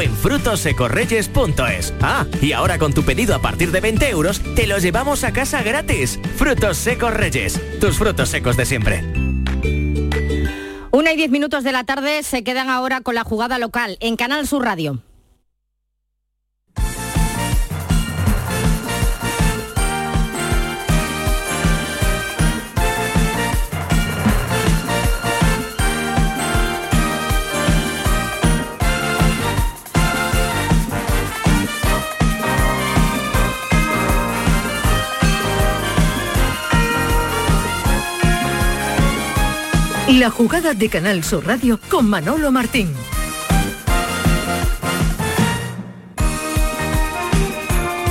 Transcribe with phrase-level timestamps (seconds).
[0.00, 1.94] en frutosecorreyes.es.
[2.00, 5.32] Ah, y ahora con tu pedido a partir de 20 euros, te los llevamos a
[5.32, 6.18] casa gratis.
[6.36, 9.04] Frutos secos Reyes, tus frutos secos de siempre.
[10.90, 14.16] Una y diez minutos de la tarde se quedan ahora con la jugada local en
[14.16, 15.02] Canal Sur Radio.
[40.08, 42.88] La jugada de Canal Sur Radio con Manolo Martín.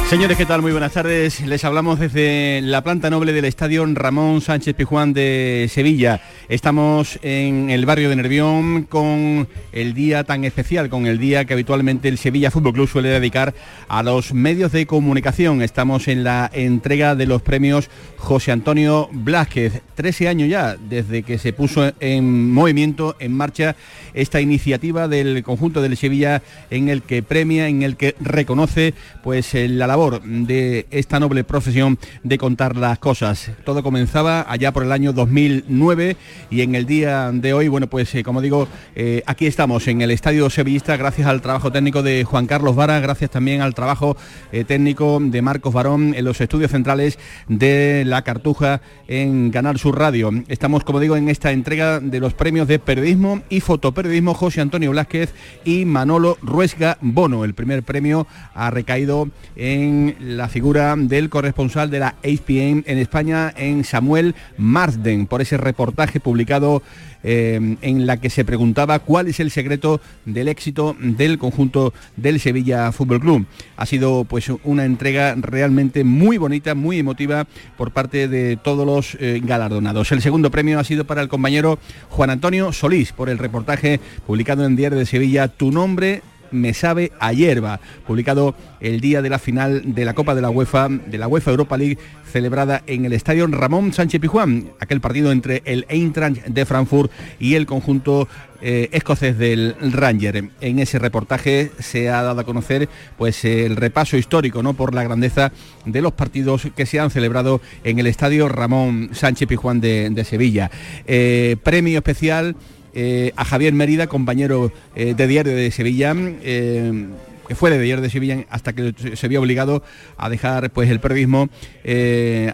[0.07, 0.61] Señores, ¿qué tal?
[0.61, 1.41] Muy buenas tardes.
[1.41, 6.21] Les hablamos desde la planta noble del Estadio Ramón Sánchez Pijuán de Sevilla.
[6.49, 11.51] Estamos en el barrio de Nervión con el día tan especial, con el día que
[11.51, 13.53] habitualmente el Sevilla Fútbol Club suele dedicar
[13.89, 15.61] a los medios de comunicación.
[15.61, 19.81] Estamos en la entrega de los premios José Antonio Blázquez.
[19.93, 23.75] Trece años ya desde que se puso en movimiento, en marcha,
[24.13, 29.53] esta iniciativa del conjunto del Sevilla en el que premia, en el que reconoce pues
[29.53, 33.51] la labor de esta noble profesión de contar las cosas.
[33.65, 36.15] Todo comenzaba allá por el año 2009
[36.49, 40.01] y en el día de hoy, bueno, pues eh, como digo, eh, aquí estamos en
[40.01, 44.17] el Estadio Sevillista gracias al trabajo técnico de Juan Carlos Vara, gracias también al trabajo
[44.51, 49.97] eh, técnico de Marcos Barón en los estudios centrales de La Cartuja en Canal Sur
[49.97, 50.31] Radio.
[50.47, 54.91] Estamos, como digo, en esta entrega de los premios de periodismo y fotoperiodismo José Antonio
[54.91, 55.33] Blázquez
[55.65, 57.43] y Manolo Ruesga Bono.
[57.43, 63.53] El primer premio ha recaído en la figura del corresponsal de la ESPN en España,
[63.55, 66.81] en Samuel Marsden, por ese reportaje publicado
[67.23, 72.41] eh, en la que se preguntaba cuál es el secreto del éxito del conjunto del
[72.41, 73.45] Sevilla Fútbol Club.
[73.77, 77.47] Ha sido pues una entrega realmente muy bonita, muy emotiva
[77.77, 80.11] por parte de todos los eh, galardonados.
[80.11, 81.79] El segundo premio ha sido para el compañero
[82.09, 87.11] Juan Antonio Solís por el reportaje publicado en Diario de Sevilla Tu nombre me sabe
[87.19, 91.17] a hierba, publicado el día de la final de la Copa de la UEFA, de
[91.17, 91.97] la UEFA Europa League,
[92.31, 97.55] celebrada en el estadio Ramón Sánchez Pijuán, aquel partido entre el Eintracht de Frankfurt y
[97.55, 98.27] el conjunto
[98.61, 100.49] eh, escocés del Ranger.
[100.61, 104.73] En ese reportaje se ha dado a conocer pues el repaso histórico ¿no?
[104.73, 105.51] por la grandeza
[105.85, 110.71] de los partidos que se han celebrado en el estadio Ramón Sánchez Pijuán de, Sevilla.
[111.05, 112.55] Eh, premio especial
[112.99, 117.05] eh, a Javier Mérida, compañero eh, de Diario de Sevilla eh,
[117.47, 119.83] que fue de Diario de Sevilla hasta que se vio obligado
[120.17, 121.47] a dejar pues el periodismo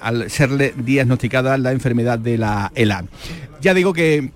[0.02, 3.06] al serle diagnosticada la enfermedad de la ELA.
[3.62, 4.32] Ya digo que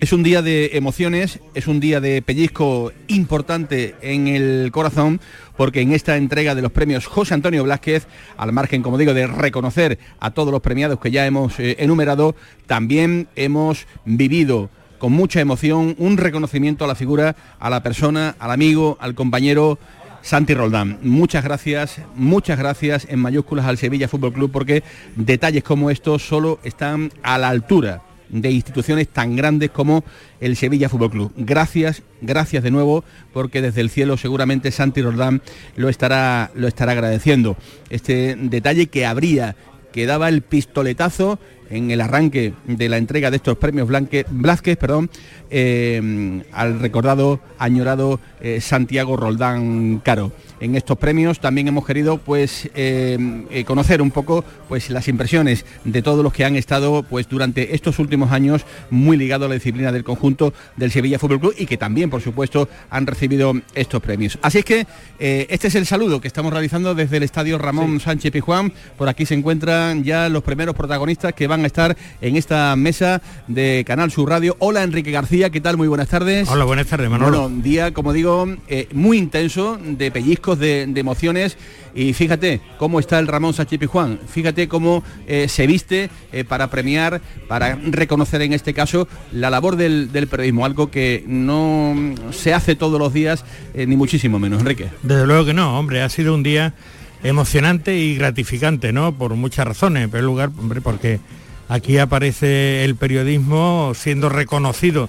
[0.00, 5.20] es un día de emociones, es un día de pellizco importante en el corazón,
[5.56, 9.28] porque en esta entrega de los premios José Antonio Blázquez, al margen, como digo, de
[9.28, 12.34] reconocer a todos los premiados que ya hemos enumerado,
[12.66, 14.68] también hemos vivido
[15.04, 19.78] con mucha emoción un reconocimiento a la figura, a la persona, al amigo, al compañero
[20.22, 20.98] Santi Roldán.
[21.02, 24.82] Muchas gracias, muchas gracias en mayúsculas al Sevilla Fútbol Club porque
[25.14, 28.00] detalles como estos solo están a la altura
[28.30, 30.04] de instituciones tan grandes como
[30.40, 31.32] el Sevilla Fútbol Club.
[31.36, 33.04] Gracias, gracias de nuevo,
[33.34, 35.42] porque desde el cielo seguramente Santi Roldán
[35.76, 37.58] lo estará, lo estará agradeciendo.
[37.90, 39.54] Este detalle que habría,
[39.92, 41.38] que daba el pistoletazo
[41.70, 45.10] en el arranque de la entrega de estos premios Blázquez, perdón,
[45.50, 51.40] eh, al recordado, añorado eh, Santiago Roldán Caro en estos premios.
[51.40, 56.32] También hemos querido pues eh, eh, conocer un poco pues las impresiones de todos los
[56.32, 60.52] que han estado pues durante estos últimos años muy ligados a la disciplina del conjunto
[60.76, 64.38] del Sevilla Fútbol Club y que también por supuesto han recibido estos premios.
[64.42, 64.86] Así es que
[65.18, 68.72] eh, este es el saludo que estamos realizando desde el Estadio Ramón Sánchez Pijuán.
[68.96, 73.22] Por aquí se encuentran ya los primeros protagonistas que van a estar en esta mesa
[73.48, 74.56] de Canal Sur Radio.
[74.58, 75.76] Hola Enrique García, ¿qué tal?
[75.76, 76.48] Muy buenas tardes.
[76.48, 77.42] Hola, buenas tardes, Manolo.
[77.42, 78.48] Bueno, día, como digo,
[78.92, 81.56] muy intenso de pellizco de, emociones
[81.94, 86.68] y fíjate cómo está el Ramón Sánchez Juan, fíjate cómo eh, se viste eh, para
[86.68, 91.94] premiar, para reconocer en este caso la labor del, periodismo, algo que no
[92.30, 93.44] se hace todos los días,
[93.74, 94.90] eh, ni muchísimo menos, Enrique.
[95.02, 96.74] Desde luego que no, hombre, ha sido un día
[97.22, 99.16] emocionante y gratificante, ¿no?
[99.16, 101.20] Por muchas razones, en primer lugar, hombre, porque
[101.68, 105.08] aquí aparece el periodismo siendo reconocido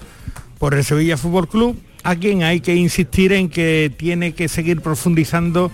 [0.59, 4.79] por el Sevilla Fútbol Club a quien hay que insistir en que tiene que seguir
[4.79, 5.71] profundizando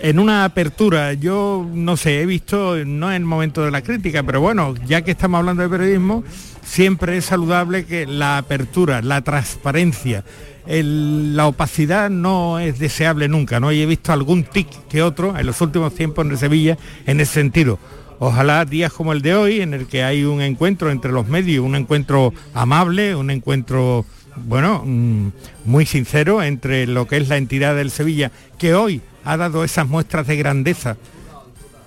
[0.00, 1.12] en una apertura.
[1.14, 5.02] Yo no sé, he visto, no en el momento de la crítica, pero bueno, ya
[5.02, 6.24] que estamos hablando de periodismo,
[6.64, 10.24] siempre es saludable que la apertura, la transparencia,
[10.66, 13.70] la opacidad no es deseable nunca, ¿no?
[13.70, 17.78] He visto algún tic que otro en los últimos tiempos en Sevilla en ese sentido.
[18.18, 21.64] Ojalá días como el de hoy, en el que hay un encuentro entre los medios,
[21.64, 24.04] un encuentro amable, un encuentro,
[24.46, 25.28] bueno, mm,
[25.64, 29.88] muy sincero entre lo que es la entidad del Sevilla, que hoy ha dado esas
[29.88, 30.96] muestras de grandeza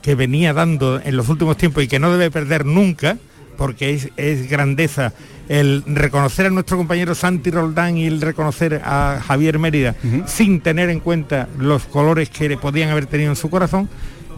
[0.01, 3.17] que venía dando en los últimos tiempos y que no debe perder nunca,
[3.57, 5.13] porque es, grandeza
[5.50, 9.95] el reconocer a nuestro compañero Santi Roldán y el reconocer a Javier Mérida
[10.25, 13.89] sin tener en cuenta los colores que le podían haber tenido en su corazón.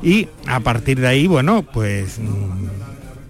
[0.04, 2.68] Y a partir de ahí, bueno, pues, mm,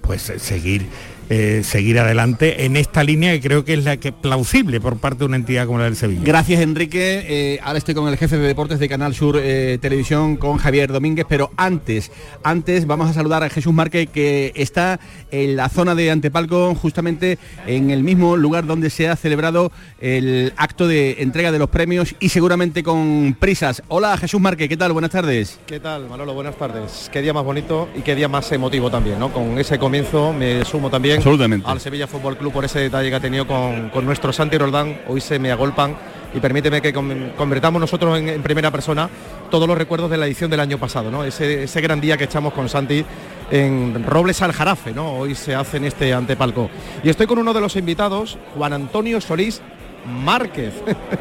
[0.01, 0.87] pues seguir
[1.27, 5.19] eh, seguir adelante en esta línea que creo que es la que plausible por parte
[5.19, 6.21] de una entidad como la del Sevilla.
[6.23, 7.25] Gracias Enrique.
[7.27, 10.91] Eh, ahora estoy con el jefe de deportes de Canal Sur eh, Televisión, con Javier
[10.91, 12.11] Domínguez, pero antes,
[12.43, 14.99] antes vamos a saludar a Jesús Márquez que está
[15.31, 20.53] en la zona de Antepalco, justamente en el mismo lugar donde se ha celebrado el
[20.57, 23.81] acto de entrega de los premios y seguramente con prisas.
[23.87, 24.93] Hola Jesús Márquez, ¿qué tal?
[24.93, 25.59] Buenas tardes.
[25.65, 26.35] ¿Qué tal, Manolo?
[26.35, 27.09] Buenas tardes.
[27.11, 29.33] Qué día más bonito y qué día más emotivo también, ¿no?
[29.33, 31.69] Con ese comienzo me sumo también Absolutamente.
[31.69, 35.01] al Sevilla Fútbol Club por ese detalle que ha tenido con, nuestro Santi Roldán.
[35.07, 35.95] Hoy se me agolpan
[36.33, 39.09] y permíteme que convertamos nosotros en, primera persona
[39.49, 41.23] todos los recuerdos de la edición del año pasado, ¿no?
[41.23, 43.05] Ese, gran día que echamos con Santi
[43.51, 45.13] en Robles al Jarafe, ¿no?
[45.13, 46.69] Hoy se hace en este antepalco.
[47.03, 49.61] Y estoy con uno de los invitados, Juan Antonio Solís
[50.05, 50.73] Márquez.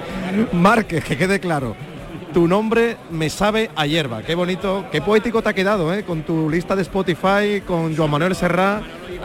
[0.52, 1.76] Márquez, que quede claro
[2.34, 4.22] tu nombre me sabe a hierba.
[4.22, 6.02] Qué bonito, qué poético te ha quedado, ¿eh?
[6.02, 8.82] Con tu lista de Spotify, con Joan Manuel Serra.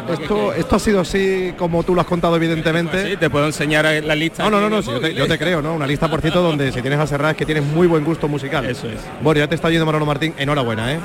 [0.10, 3.12] Esto, esto ha sido así como tú lo has contado, evidentemente.
[3.12, 4.50] Sí, te puedo enseñar la lista.
[4.50, 5.74] No, no, no, yo, te, creo, ¿no?
[5.74, 8.28] Una lista, por cierto, donde si tienes a Serra es que tienes muy buen gusto
[8.28, 8.66] musical.
[8.66, 9.00] Eso es.
[9.22, 11.00] Bueno, ya te está yendo Manolo Martín, enhorabuena, ¿eh?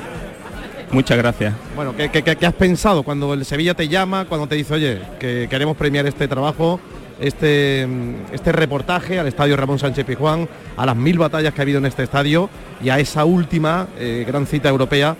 [0.91, 1.53] Muchas gracias.
[1.75, 5.47] Bueno, ¿qué, qué has pensado cuando el Sevilla te llama, cuando te dice, oye, que
[5.49, 6.79] queremos premiar este trabajo?
[7.19, 7.87] este,
[8.31, 10.47] este reportaje al estadio Ramón Sánchez Pijuán,
[10.77, 12.49] a las mil batallas que ha habido en este estadio
[12.81, 15.15] y a esa última eh, gran cita europea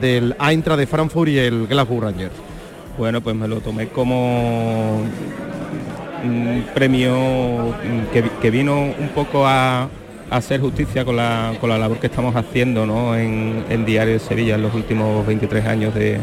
[0.00, 2.34] del Eintra de Frankfurt y el Glasgow Rangers.
[2.96, 5.00] Bueno, pues me lo tomé como
[6.24, 7.74] un premio
[8.40, 9.88] que, vino un poco a,
[10.30, 14.74] hacer justicia con la, labor que estamos haciendo en, en Diario de Sevilla en los
[14.74, 16.18] últimos 23 años de,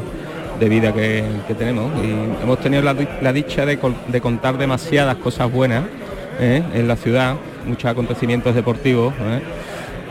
[0.62, 1.24] de vida que,
[1.58, 3.80] tenemos y hemos tenido la, dicha de,
[4.22, 5.86] contar demasiadas cosas buenas
[6.40, 6.62] ¿eh?
[6.76, 7.36] en la ciudad,
[7.66, 9.12] muchos acontecimientos deportivos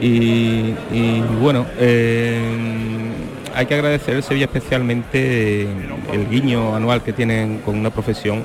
[0.01, 0.75] ¿eh?
[0.93, 2.43] y, bueno, eh,
[3.55, 8.45] hay que agradecer el Sevilla especialmente el guiño anual que tienen con una profesión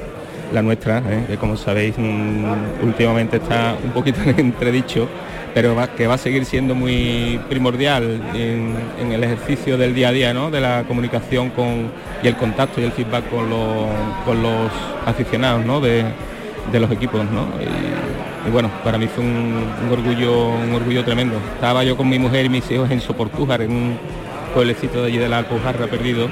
[0.53, 5.09] la nuestra, que como sabéis mm, últimamente está un poquito entredicho
[5.55, 8.75] pero que va a seguir siendo muy primordial en,
[9.09, 10.51] el ejercicio del día a día, ¿no?
[10.51, 11.89] de la comunicación con,
[12.21, 14.71] y el contacto y el feedback con los,
[15.05, 15.79] aficionados ¿no?
[15.79, 16.03] de,
[16.73, 17.23] los equipos.
[17.31, 17.47] ¿no?
[18.45, 21.37] Y, bueno, para mí fue un, orgullo, un orgullo tremendo.
[21.53, 23.97] Estaba yo con mi mujer y mis hijos en Soportújar, en un
[24.55, 26.29] pueblecito de allí de la Alpujarra perdido,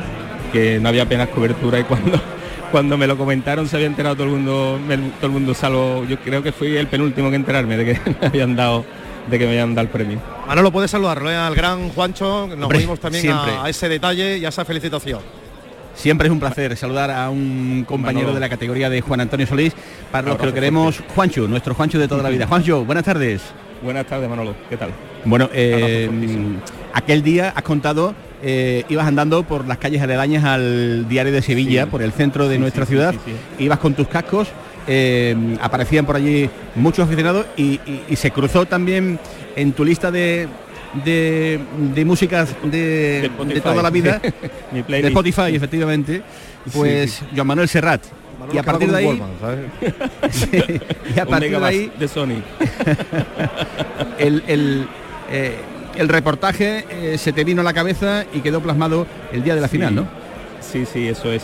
[0.54, 2.20] que no había apenas cobertura y cuando
[2.72, 4.80] cuando me lo comentaron se había enterado todo el mundo,
[5.18, 8.28] todo el mundo salvo, yo creo que fui el penúltimo que enterarme de que me
[8.28, 8.86] habían dado
[9.30, 10.20] de que me hayan dado el premio.
[10.48, 11.36] Ahora lo puedes saludarlo ¿eh?
[11.36, 15.20] al gran Juancho, nos unimos también a, ese detalle y a esa felicitación.
[15.94, 19.74] Siempre es un placer saludar a un compañero de la categoría de Juan Antonio Solís,
[20.12, 22.48] para los que lo queremos, Juancho, nuestro Juancho de toda la vida.
[22.50, 23.42] Juancho, buenas tardes.
[23.81, 24.92] Buenas tardes, Manolo, ¿qué tal?
[25.25, 26.10] Bueno, eh,
[26.94, 31.88] aquel día has contado, eh, ibas andando por las calles aledañas al diario de Sevilla,
[31.88, 33.15] por el centro de nuestra ciudad,
[33.60, 34.50] ibas con tus cascos
[34.88, 37.80] eh, aparecían por allí muchos aficionados y,
[38.15, 39.20] se cruzó también
[39.56, 40.48] en tu lista de,
[41.06, 43.32] de, músicas de,
[43.63, 44.22] toda la vida,
[44.88, 46.22] de Spotify, efectivamente,
[46.74, 48.01] pues Joan Manuel Serrat.
[48.53, 49.22] y a partir de ahí,
[51.15, 52.42] y a partir de ahí, de Sony,
[54.18, 54.88] el,
[55.34, 55.56] eh,
[55.98, 59.62] el, reportaje eh, se te vino a la cabeza y quedó plasmado el día de
[59.62, 60.08] la final, ¿no?
[60.62, 61.44] Sí, sí, eso es.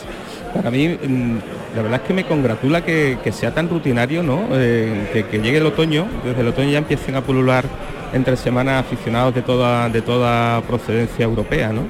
[0.53, 1.37] Para mí, mm,
[1.75, 4.47] la verdad es que me congratula que, sea tan rutinario, ¿no?
[4.53, 7.65] Eh, que, llegue el otoño, desde el otoño ya empiecen a pulular
[8.13, 11.87] entre semanas aficionados de toda, de toda procedencia europea, ¿no?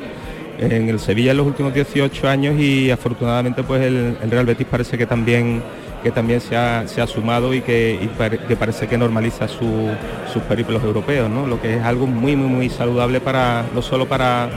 [0.57, 4.97] En el Sevilla en los últimos 18 años y afortunadamente pues el, Real Betis parece
[4.97, 5.61] que también
[6.03, 8.09] que también se ha, sumado y que,
[8.57, 11.47] parece que normaliza sus periplos europeos, ¿no?
[11.47, 14.49] lo que es algo muy muy muy saludable para no solo para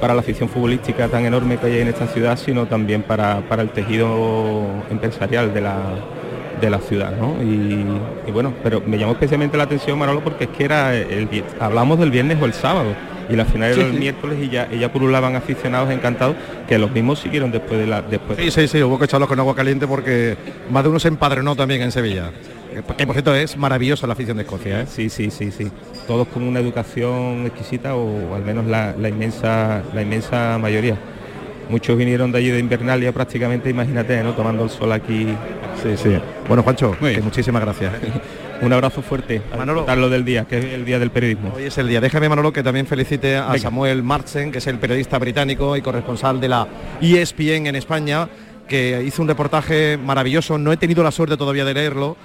[0.00, 3.70] para la afición futbolística tan enorme que hay en esta ciudad, sino también para, el
[3.70, 5.76] tejido empresarial de la,
[6.60, 7.12] de la ciudad.
[7.42, 10.92] Y, bueno, pero me llamó especialmente la atención, Manolo, porque es que era
[11.60, 12.94] hablamos del viernes o el sábado,
[13.30, 16.36] y la final era el miércoles y ya, ella pululaban aficionados encantados
[16.68, 18.38] que los mismos siguieron después de la después.
[18.38, 20.36] Sí, sí, sí, hubo que echarlos con agua caliente porque
[20.70, 22.30] más de uno se empadronó también en Sevilla.
[22.96, 24.82] Que por cierto es maravillosa la afición de Escocia.
[24.82, 24.86] ¿eh?
[24.88, 25.70] Sí, sí, sí, sí.
[26.06, 30.96] Todos con una educación exquisita o al menos la, inmensa, la inmensa mayoría.
[31.68, 34.32] Muchos vinieron de allí de Invernalia prácticamente, imagínate, ¿no?
[34.34, 35.28] Tomando el sol aquí.
[35.82, 36.18] Sí, sí.
[36.48, 37.92] Bueno, Juancho, muchísimas gracias.
[38.62, 39.42] Un abrazo fuerte.
[39.56, 39.86] Manolo.
[39.96, 41.52] lo del día, que es el día del periodismo.
[41.56, 42.00] Hoy es el día.
[42.00, 46.40] Déjame, Manolo, que también felicite a Samuel Marchen, que es el periodista británico y corresponsal
[46.40, 46.68] de la
[47.00, 48.28] ESPN en España,
[48.68, 50.58] que hizo un reportaje maravilloso.
[50.58, 52.16] No he tenido la suerte todavía de leerlo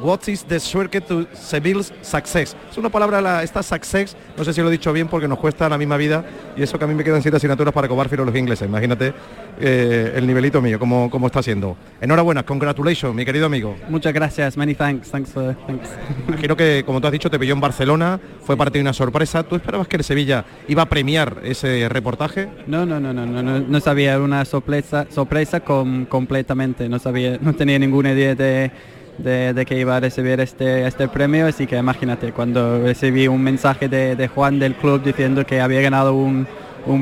[0.00, 2.56] What is the secret to Seville's success?
[2.70, 5.68] Es una palabra, esta success, no sé si lo he dicho bien porque nos cuesta
[5.68, 6.24] la misma vida
[6.56, 8.66] y eso que a mí me quedan siete asignaturas para cobar los ingleses.
[8.66, 9.12] Imagínate
[9.60, 11.76] eh, el nivelito mío, cómo, cómo está siendo.
[12.00, 13.76] Enhorabuena, congratulations, mi querido amigo.
[13.88, 15.90] Muchas gracias, many thanks, thanks for, thanks.
[16.28, 19.42] Imagino que, como tú has dicho, te pilló en Barcelona, fue parte de una sorpresa.
[19.42, 22.48] ¿Tú esperabas que el Sevilla iba a premiar ese reportaje?
[22.66, 27.38] No, no, no, no, no, no, no sabía, una sorpresa, sorpresa con, completamente, no sabía,
[27.40, 28.70] no tenía ninguna idea de
[29.18, 33.88] de, que iba a recibir este, este premio, así que imagínate, cuando recibí un mensaje
[33.88, 36.46] de, Juan del club diciendo que había ganado un,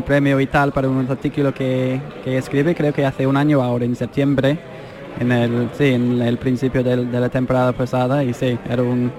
[0.04, 3.84] premio y tal para un artículo que, que escribe, creo que hace un año ahora,
[3.84, 4.58] en septiembre,
[5.18, 9.10] en el, sí, en el principio de, la temporada pasada, y sí, era un,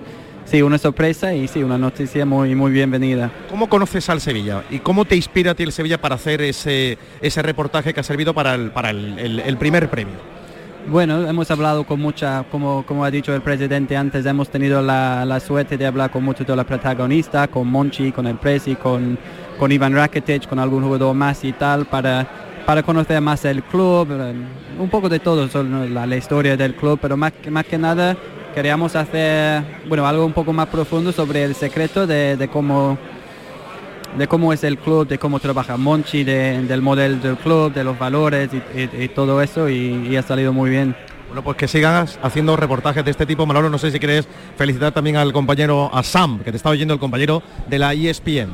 [0.45, 3.31] sí, una sorpresa y sí, una noticia muy, muy bienvenida.
[3.50, 7.00] ¿Cómo conoces al Sevilla y cómo te inspira a ti el Sevilla para hacer ese,
[7.21, 10.40] ese reportaje que ha servido para el, para el primer premio?
[10.88, 15.39] Bueno, hemos hablado con mucha, como, como ha dicho el presidente antes, hemos tenido la,
[15.39, 19.17] suerte de hablar con muchos de los protagonistas, con Monchi, con el Presi, con,
[19.59, 22.27] con Ivan Rakitic, con algún jugador más y tal, para,
[22.65, 24.33] para conocer más el club, eh,
[24.79, 28.17] un poco de todo, la, la historia del club, pero más, más que nada
[28.53, 32.97] queríamos hacer bueno, algo un poco más profundo sobre el secreto de, de cómo
[34.18, 37.98] de cómo es el club, de cómo trabaja Monchi, del modelo del club, de los
[37.98, 40.96] valores y, todo eso y, ha salido muy bien.
[41.27, 43.46] Bueno, pues que sigas haciendo reportajes de este tipo.
[43.46, 44.27] Manolo, no sé si quieres
[44.58, 48.50] felicitar también al compañero, a Sam, que te está oyendo el compañero de la ESPN.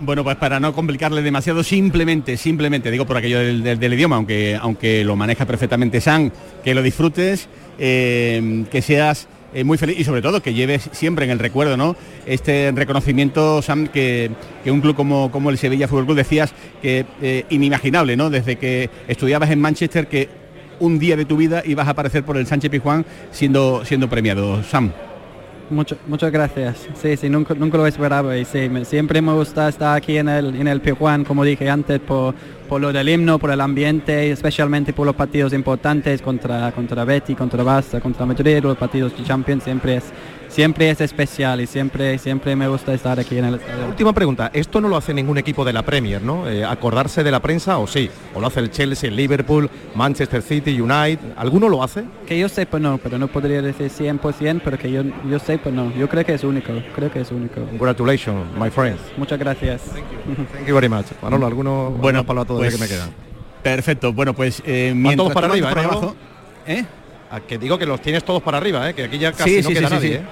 [0.00, 5.04] Bueno, pues para no complicarle demasiado, simplemente, simplemente, digo por aquello del, idioma, aunque, aunque
[5.04, 6.30] lo maneja perfectamente Sam,
[6.64, 11.24] que lo disfrutes, eh, que seas eh, muy feliz y sobre todo que lleves siempre
[11.24, 11.96] en el recuerdo ¿no?
[12.26, 14.30] este reconocimiento, Sam, que,
[14.66, 18.30] un club como, como, el Sevilla Fútbol Club decías que eh, inimaginable, ¿no?
[18.30, 20.28] Desde que estudiabas en Manchester que
[20.78, 24.62] un día de tu vida ibas a aparecer por el Sánchez Pizjuán siendo, siendo premiado.
[24.62, 24.92] Sam
[25.70, 26.88] muchas gracias.
[26.94, 30.54] Sí, sí, nunca, nunca lo esperaba y sí, siempre me gusta estar aquí en el,
[30.56, 32.34] en el Pijuan, como dije antes, por,
[32.68, 37.34] por lo del himno, por el ambiente, especialmente por los partidos importantes contra, contra Betty,
[37.34, 40.04] contra Barça, contra Madrid, los partidos de Champions siempre es
[40.50, 43.86] siempre es especial y siempre, siempre me gusta estar aquí en el estadio.
[43.88, 46.48] Última pregunta, esto no lo hace ningún equipo de la Premier, ¿no?
[46.48, 50.42] Eh, acordarse de la prensa o sí, o lo hace el Chelsea, el Liverpool, Manchester
[50.42, 52.04] City, United, ¿alguno lo hace?
[52.26, 55.94] Que yo sepa no, pero no podría decir 100%, pero que yo, yo sepa no,
[55.94, 57.60] yo creo que es único, creo que es único.
[57.62, 59.00] Congratulations, my friends.
[59.16, 59.82] Muchas gracias.
[59.82, 61.06] Thank you, very much.
[61.22, 63.10] Manolo, ¿alguno bueno, para todo pues, que me quedan?
[63.62, 66.16] Perfecto, bueno pues eh, mientras para arriba, para abajo,
[66.66, 66.84] ¿eh?
[67.46, 68.94] Que digo que los tienes todos para arriba, ¿eh?
[68.94, 70.16] que aquí ya casi no queda nadie.
[70.16, 70.22] ¿eh?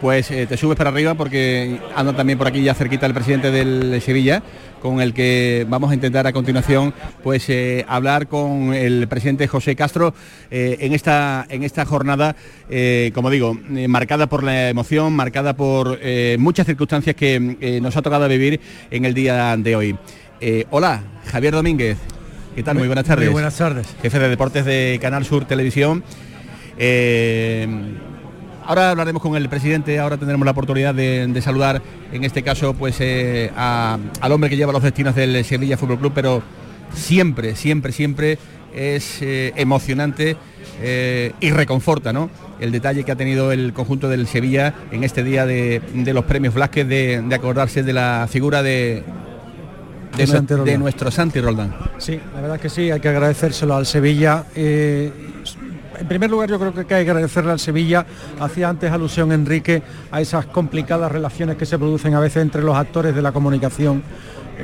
[0.00, 3.50] Pues eh, te subes para arriba porque anda también por aquí ya cerquita el presidente
[3.50, 4.42] del Sevilla,
[4.80, 9.74] con el que vamos a intentar a continuación pues eh, hablar con el presidente José
[9.74, 10.14] Castro
[10.50, 12.36] en, esta, en esta jornada,
[13.12, 15.98] como digo, marcada por la emoción, marcada por
[16.38, 18.60] muchas circunstancias que nos ha tocado vivir
[18.92, 19.98] en el día de hoy.
[20.70, 21.98] hola, Javier Domínguez.
[22.54, 22.76] ¿Qué tal?
[22.76, 23.26] Muy, buenas tardes.
[23.26, 23.86] Muy buenas tardes.
[24.02, 26.02] Jefe de deportes de Canal Sur Televisión.
[28.68, 31.80] Ahora hablaremos con el presidente, ahora tendremos la oportunidad de, saludar,
[32.12, 36.12] en este caso, pues eh, al hombre que lleva los destinos del Sevilla Fútbol Club,
[36.14, 36.42] pero
[36.92, 38.38] siempre, siempre, siempre
[38.74, 40.36] es eh, emocionante
[40.82, 42.28] eh, y reconforta ¿no?
[42.60, 45.80] el detalle que ha tenido el conjunto del Sevilla en este día de,
[46.12, 49.02] los premios Blasquez, de, acordarse de la figura de,
[50.14, 51.74] de, nuestro Santi Roldán.
[51.96, 54.44] Sí, la verdad que sí, hay que agradecérselo al Sevilla
[56.00, 58.06] en primer lugar yo creo que hay que agradecerle al Sevilla,
[58.40, 62.76] hacía antes alusión Enrique a esas complicadas relaciones que se producen a veces entre los
[62.76, 64.02] actores de la comunicación,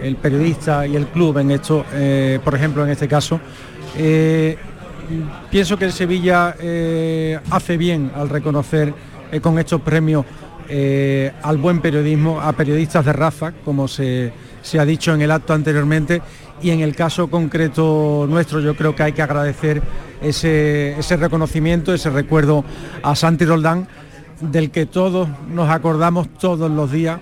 [0.03, 3.41] el periodista y el club en esto, eh, por ejemplo en este caso.
[3.97, 4.57] Eh,
[5.51, 8.95] pienso que el Sevilla eh, hace bien al reconocer
[9.43, 10.25] con estos premios
[11.43, 15.53] al buen periodismo, a periodistas de raza, como se, se ha dicho en el acto
[15.53, 16.23] anteriormente,
[16.63, 19.83] y en el caso concreto nuestro yo creo que hay que agradecer
[20.25, 22.65] ese, reconocimiento, ese recuerdo
[23.03, 23.87] a Santi Roldán,
[24.41, 27.21] del que todos nos acordamos todos los días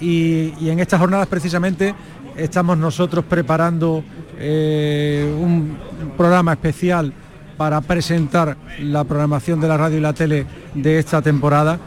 [0.00, 1.94] y, en estas jornadas precisamente
[2.36, 4.04] estamos nosotros preparando
[4.38, 5.76] eh, un
[6.16, 7.12] programa especial
[7.56, 11.78] para presentar la programación de la radio y la tele de esta temporada.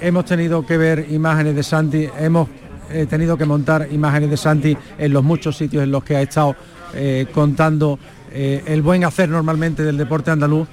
[0.00, 2.48] Hemos tenido que ver imágenes de Santi, hemos
[2.90, 6.22] eh, tenido que montar imágenes de Santi en los muchos sitios en los que ha
[6.22, 6.56] estado
[6.94, 7.98] eh, contando
[8.32, 10.68] el buen hacer normalmente del deporte andaluz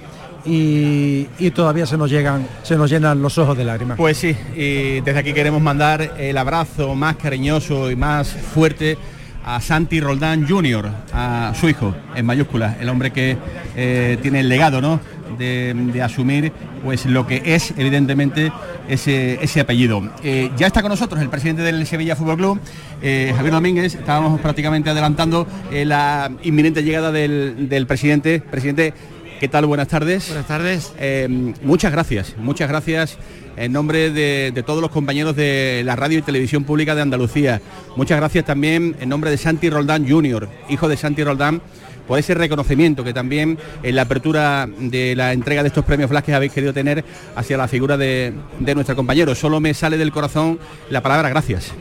[0.46, 3.96] y, todavía se nos llegan, se nos llenan los ojos de lágrimas.
[3.96, 8.96] Pues sí, y desde aquí queremos mandar el abrazo más cariñoso y más fuerte
[9.44, 13.36] a Santi Roldán Jr., a su hijo, en mayúsculas, el hombre que
[13.76, 15.00] eh, tiene el legado ¿no?
[15.38, 16.52] De, asumir
[16.84, 18.52] pues lo que es evidentemente
[18.88, 20.02] ese, ese apellido.
[20.22, 22.60] Eh, ya está con nosotros el presidente del Sevilla Fútbol Club,
[23.02, 28.40] eh, Javier Domínguez, estábamos prácticamente adelantando la inminente llegada del, del presidente.
[28.40, 28.94] Presidente,
[29.40, 29.66] ¿Qué tal?
[29.66, 30.28] Buenas tardes.
[30.28, 30.92] Buenas tardes.
[30.98, 31.28] Eh,
[31.62, 33.18] muchas gracias, muchas gracias
[33.56, 37.60] en nombre de, todos los compañeros de la radio y televisión pública de Andalucía.
[37.96, 41.60] Muchas gracias también en nombre de Santi Roldán Jr., hijo de Santi Roldán,
[42.06, 46.34] por ese reconocimiento que también en la apertura de la entrega de estos premios Blasques
[46.34, 48.32] habéis querido tener hacia la figura de,
[48.74, 49.34] nuestro compañero.
[49.34, 51.72] Solo me sale del corazón la palabra gracias.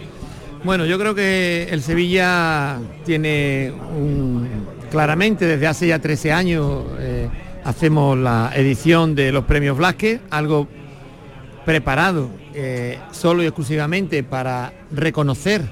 [0.63, 4.47] Bueno, yo creo que el Sevilla tiene un,
[4.89, 7.29] claramente desde hace ya 13 años eh,
[7.65, 10.67] hacemos la edición de los premios Blasque, algo
[11.65, 15.63] preparado eh, solo y exclusivamente para reconocer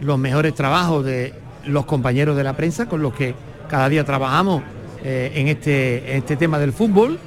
[0.00, 1.32] los mejores trabajos de
[1.64, 3.34] los compañeros de la prensa con los que
[3.68, 4.62] cada día trabajamos
[5.04, 7.18] eh, en, este, este tema del fútbol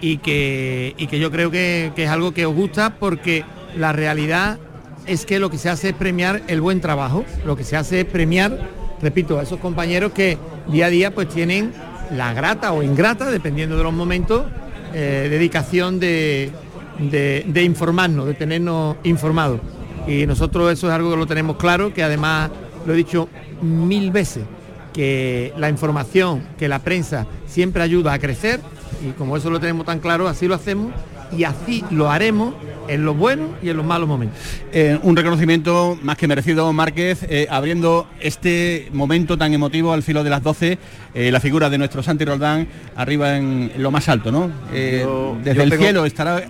[0.00, 3.44] y que, que yo creo que, que es algo que os gusta porque
[3.76, 4.58] la realidad
[5.06, 8.00] es que lo que se hace es premiar el buen trabajo, lo que se hace
[8.00, 8.58] es premiar,
[9.00, 11.72] repito, a esos compañeros que día a día pues tienen
[12.12, 14.44] la grata o ingrata, dependiendo de los momentos,
[14.92, 16.50] eh, dedicación de,
[16.98, 19.60] de, informarnos, de tenernos informados.
[20.06, 22.50] Y nosotros eso es algo que lo tenemos claro, que además
[22.86, 23.28] lo he dicho
[23.62, 24.44] mil veces,
[24.92, 28.60] que la información, que la prensa siempre ayuda a crecer
[29.06, 30.92] y como eso lo tenemos tan claro, así lo hacemos
[31.36, 32.54] y así lo haremos
[32.88, 34.38] en los buenos y en los malos momentos.
[34.72, 40.24] Eh, un reconocimiento más que merecido, Márquez, eh, abriendo este momento tan emotivo al filo
[40.24, 40.78] de las 12,
[41.14, 42.66] eh, la figura de nuestro Santi Roldán
[42.96, 44.50] arriba en lo más alto, ¿no?
[44.72, 46.42] desde el cielo estará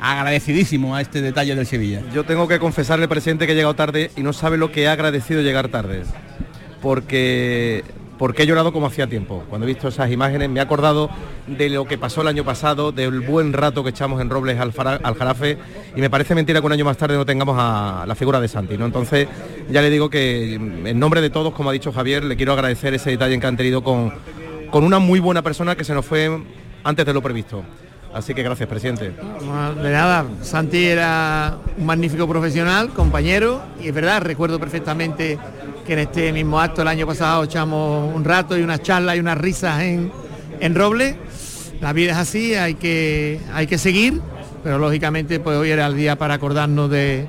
[0.00, 2.02] agradecidísimo a este detalle del Sevilla.
[2.12, 4.88] Yo tengo que confesarle, presidente, que he llegado tarde y no sabe lo que he
[4.88, 6.02] agradecido llegar tarde.
[6.82, 7.84] Porque
[8.18, 9.44] porque he llorado como hacía tiempo.
[9.48, 11.10] Cuando he visto esas imágenes me he acordado
[11.46, 14.72] de lo que pasó el año pasado, del buen rato que echamos en Robles al,
[14.72, 15.58] Jarafe
[15.94, 18.48] y me parece mentira que un año más tarde no tengamos a la figura de
[18.48, 18.78] Santi.
[18.78, 18.86] ¿no?
[18.86, 19.28] Entonces
[19.70, 22.94] ya le digo que en nombre de todos, como ha dicho Javier, le quiero agradecer
[22.94, 24.12] ese detalle que han tenido con,
[24.70, 26.30] con una muy buena persona que se nos fue
[26.84, 27.62] antes de lo previsto.
[28.14, 29.10] Así que gracias, presidente.
[29.10, 35.36] De nada, Santi era un magnífico profesional, compañero, y es verdad, recuerdo perfectamente
[35.84, 39.20] que en este mismo acto el año pasado echamos un rato y unas charlas y
[39.20, 40.10] unas risas en,
[40.60, 41.16] en Roble.
[41.80, 44.20] La vida es así, hay que, hay que seguir,
[44.62, 47.26] pero lógicamente pues hoy era el día para acordarnos de,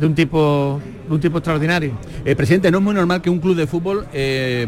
[0.00, 1.92] un tipo de un tipo extraordinario.
[2.24, 4.66] Eh, presidente, no es muy normal que un club de fútbol eh,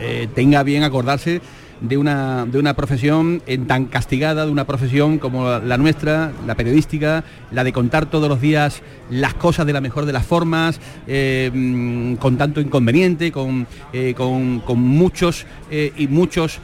[0.00, 1.40] eh, tenga bien acordarse
[1.80, 7.24] de una, de una profesión tan castigada, de una profesión como la nuestra, la periodística,
[7.52, 11.50] la de contar todos los días las cosas de la mejor de las formas, eh,
[11.52, 16.58] mm, con tanto inconveniente, con, eh, con, muchos eh, y muchos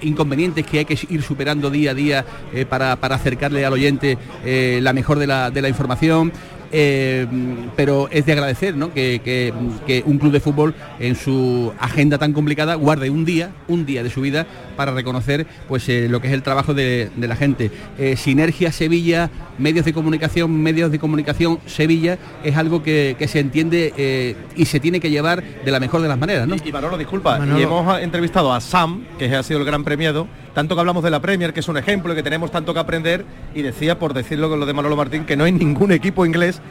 [0.00, 2.24] inconvenientes que hay que ir superando día a día
[2.70, 4.16] para, para, acercarle al oyente
[4.80, 6.32] la mejor de la, de la información.
[6.72, 7.26] Eh,
[7.76, 9.52] pero es de agradecer que,
[10.06, 14.10] un club de fútbol en su agenda tan complicada guarde un día, un día de
[14.10, 14.46] su vida
[14.80, 17.70] para reconocer pues, eh, lo que es el trabajo de, la gente.
[17.98, 24.34] Eh, Sinergia Sevilla, medios de comunicación, medios de comunicación Sevilla, es algo que, se entiende
[24.56, 26.48] y se tiene que llevar de la mejor de las maneras.
[26.48, 26.56] ¿no?
[26.64, 30.74] Y, Manolo, disculpa, y hemos entrevistado a Sam, que ha sido el gran premiado, tanto
[30.74, 33.26] que hablamos de la Premier, que es un ejemplo y que tenemos tanto que aprender,
[33.54, 36.62] y decía, por decirlo con lo de Manolo Martín, que no hay ningún equipo inglés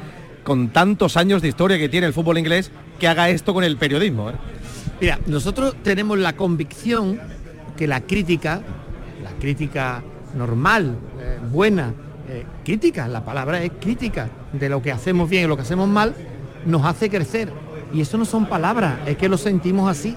[0.44, 3.78] con tantos años de historia que tiene el fútbol inglés que haga esto con el
[3.78, 4.32] periodismo.
[4.32, 4.34] ¿eh?
[5.02, 7.22] Mira, nosotros tenemos la convicción
[7.80, 8.60] que la crítica,
[9.24, 10.04] la crítica
[10.36, 11.94] normal, eh, buena,
[12.28, 15.88] eh, crítica, la palabra es crítica de lo que hacemos bien y lo que hacemos
[15.88, 16.14] mal,
[16.66, 17.50] nos hace crecer.
[17.94, 20.14] Y eso no son palabras, es que lo sentimos así.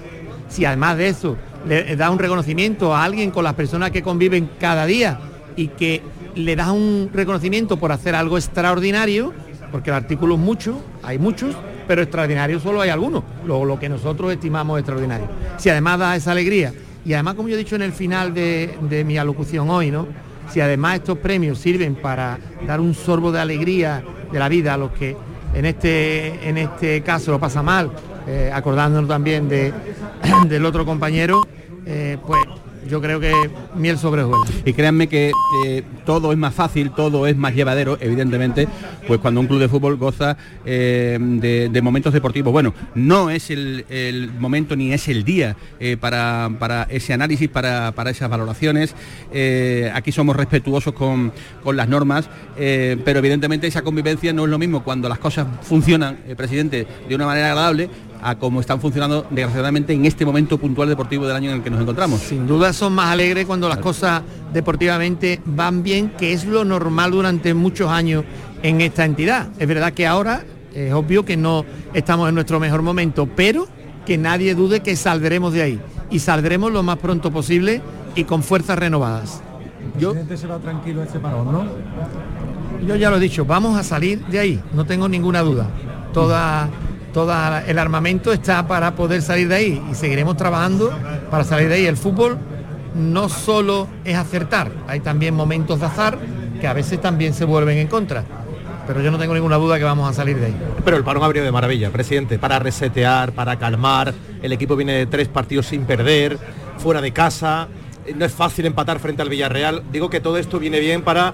[0.49, 4.51] Si además de eso le da un reconocimiento a alguien con las personas que conviven
[4.59, 5.21] cada día
[5.55, 6.03] y que
[6.35, 9.33] le da un reconocimiento por hacer algo extraordinario,
[9.71, 11.55] porque el artículo es mucho, hay muchos,
[11.87, 15.29] pero extraordinario solo hay algunos, lo, lo que nosotros estimamos extraordinario.
[15.59, 16.73] Si además da esa alegría,
[17.05, 20.07] y además como yo he dicho en el final de, de mi alocución hoy, ¿no?
[20.53, 24.77] si además estos premios sirven para dar un sorbo de alegría de la vida a
[24.77, 25.17] los que
[25.55, 27.91] en este, en este caso lo pasa mal,
[28.27, 29.73] eh, acordándonos también de,
[30.49, 31.47] del otro compañero,
[31.87, 32.41] eh, pues
[32.93, 33.33] yo creo que
[33.75, 34.51] miel sobre hojuelas.
[34.67, 35.33] Y créanme que
[36.05, 38.69] todo es más fácil, todo es más llevadero, evidentemente,
[39.07, 42.53] pues cuando un club de fútbol goza eh, de, momentos deportivos.
[42.53, 47.49] Bueno, no es el, el momento ni es el día eh, para, para ese análisis,
[47.49, 48.95] para, para esas valoraciones.
[49.33, 51.33] Eh, aquí somos respetuosos con,
[51.65, 56.19] con las normas, pero evidentemente esa convivencia no es lo mismo cuando las cosas funcionan,
[56.37, 57.89] presidente, de una manera agradable
[58.23, 61.71] a cómo están funcionando desgraciadamente en este momento puntual deportivo del año en el que
[61.71, 62.21] nos encontramos.
[62.21, 67.11] Sin duda son más alegres cuando las cosas deportivamente van bien, que es lo normal
[67.11, 68.25] durante muchos años
[68.63, 69.49] en esta entidad.
[69.59, 73.67] Es verdad que ahora es obvio que no estamos en nuestro mejor momento, pero
[74.07, 75.81] que nadie dude que saldremos de ahí
[76.11, 77.81] y saldremos lo más pronto posible
[78.15, 79.43] y con fuerzas renovadas.
[79.99, 81.65] Yo se va tranquilo a este parón, ¿no?
[82.87, 85.69] Yo ya lo he dicho, vamos a salir de ahí, no tengo ninguna duda.
[86.13, 86.69] Toda,
[87.13, 90.93] toda el armamento está para poder salir de ahí y seguiremos trabajando
[91.31, 91.87] para salir de ahí.
[91.87, 92.39] El fútbol
[92.95, 96.19] no solo es acertar, hay también momentos de azar
[96.61, 98.25] que a veces también se vuelven en contra.
[98.87, 100.57] Pero yo no tengo ninguna duda que vamos a salir de ahí.
[100.85, 104.13] Pero el parón abrió de maravilla, presidente, para resetear, para calmar.
[104.43, 106.37] El equipo viene de tres partidos sin perder,
[106.79, 107.69] fuera de casa.
[108.05, 109.85] Eh, No es fácil empatar frente al Villarreal.
[109.93, 111.33] Digo que todo esto viene bien para,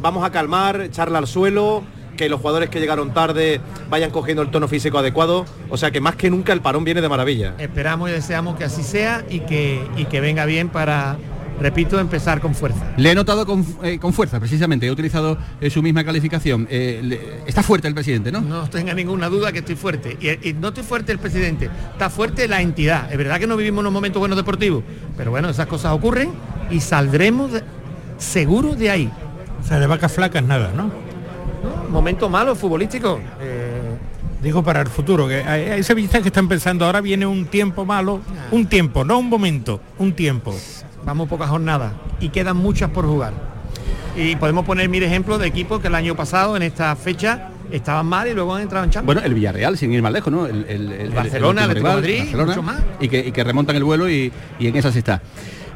[0.00, 1.82] vamos a calmar, echarla al suelo,
[2.20, 5.46] que los jugadores que llegaron tarde vayan cogiendo el tono físico adecuado.
[5.70, 7.54] O sea que más que nunca el parón viene de maravilla.
[7.58, 11.16] Esperamos y deseamos que así sea y que, y que venga bien para,
[11.60, 12.92] repito, empezar con fuerza.
[12.98, 16.68] Le he notado con, eh, con fuerza, precisamente, he utilizado eh, su misma calificación.
[16.70, 18.42] Eh, le- está fuerte el presidente, ¿no?
[18.42, 20.18] No tenga ninguna duda que estoy fuerte.
[20.20, 23.10] Y, y no estoy fuerte el presidente, está fuerte la entidad.
[23.10, 24.84] Es verdad que no vivimos unos momentos buenos deportivos,
[25.16, 26.32] pero bueno, esas cosas ocurren
[26.70, 27.62] y saldremos de-
[28.18, 29.10] seguros de ahí.
[29.64, 30.90] O sea, de vacas flacas nada, ¿no?
[31.90, 33.20] Momentos malos futbolísticos.
[33.40, 33.80] eh,
[34.42, 37.84] Digo para el futuro, que hay, hay sevillistas que están pensando, ahora viene un tiempo
[37.84, 38.20] malo,
[38.50, 40.54] un tiempo, no un momento, un tiempo.
[41.04, 43.34] vamos pocas jornadas y quedan muchas por jugar.
[44.16, 48.06] Y podemos poner mil ejemplos de equipos que el año pasado en esta fecha estaban
[48.06, 49.06] mal y luego han entrado en Champions.
[49.14, 50.46] Bueno, el Villarreal, sin ir más lejos, ¿no?
[50.46, 52.80] El, el- el- Barcelona, el de Madrid, Barcelona, mucho más.
[52.98, 55.20] Y que, y que remontan el vuelo y, y en esas está.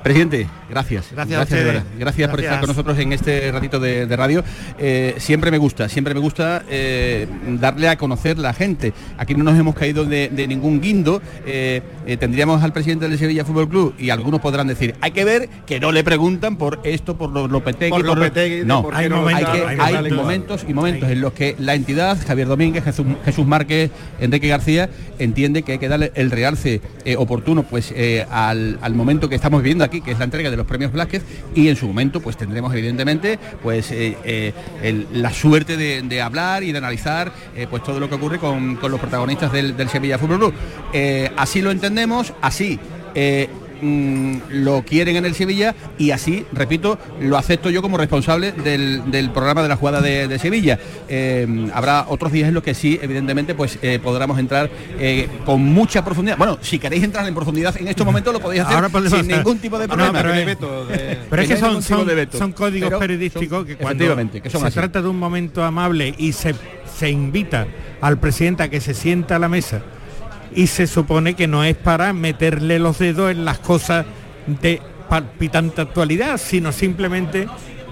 [0.04, 1.06] Presidente, gracias.
[1.12, 1.82] Gracias a verdad.
[1.98, 2.42] Gracias, por Gracias.
[2.52, 4.44] estar con nosotros en este ratito de, de radio.
[4.78, 7.26] Eh, siempre me gusta, siempre me gusta eh,
[7.58, 8.92] darle a conocer la gente.
[9.16, 11.22] Aquí no nos hemos caído de, de ningún guindo.
[11.46, 11.80] Eh,
[12.20, 15.80] tendríamos al presidente del Sevilla Fútbol Club y algunos podrán decir, hay que ver que
[15.80, 17.90] no le preguntan por esto, por los Lopetegui.
[17.90, 20.18] Por Lopetegui, no, hay, no lo hay está- que- hay hay momentos.
[20.18, 23.90] momentos y momentos en los que la entidad, Javier Domínguez, Jesús, Jesús Márquez,
[24.20, 26.82] Enrique García, entiende que hay que darle el realce
[27.16, 27.94] oportuno pues
[28.30, 31.22] al, al momento que estamos viviendo aquí, que es la entrega de los premios Blázquez,
[31.54, 36.72] y en su momento pues tendremos evidentemente pues eh, eh, la suerte de, hablar y
[36.72, 40.38] de analizar eh, pues todo lo que ocurre con, con los protagonistas del, Sevilla Fútbol
[40.38, 40.54] Club.
[41.37, 42.78] Así lo entendemos, así.
[43.84, 49.10] Mm, lo quieren en el Sevilla y así, repito, lo acepto yo como responsable del,
[49.10, 50.78] del programa de la jugada de, de Sevilla.
[51.08, 55.62] Eh, habrá otros días en los que sí, evidentemente, pues eh, podremos entrar eh, con
[55.62, 56.36] mucha profundidad.
[56.38, 59.24] Bueno, si queréis entrar en profundidad en estos momentos lo podéis hacer Ahora sin hacer-
[59.36, 60.18] ningún tipo de No, problema.
[60.18, 62.38] pero es- no hay veto de- Pero es que son, son, de veto.
[62.38, 64.74] son códigos Pero periodísticos son- que cuando efectivamente, que son se así.
[64.74, 66.54] trata de un momento amable y se,
[66.98, 67.66] se invita
[68.00, 69.82] al presidente a que se sienta a la mesa
[70.54, 74.06] y se supone que no es para meterle los dedos en las cosas
[74.46, 77.48] de palpitante actualidad, sino simplemente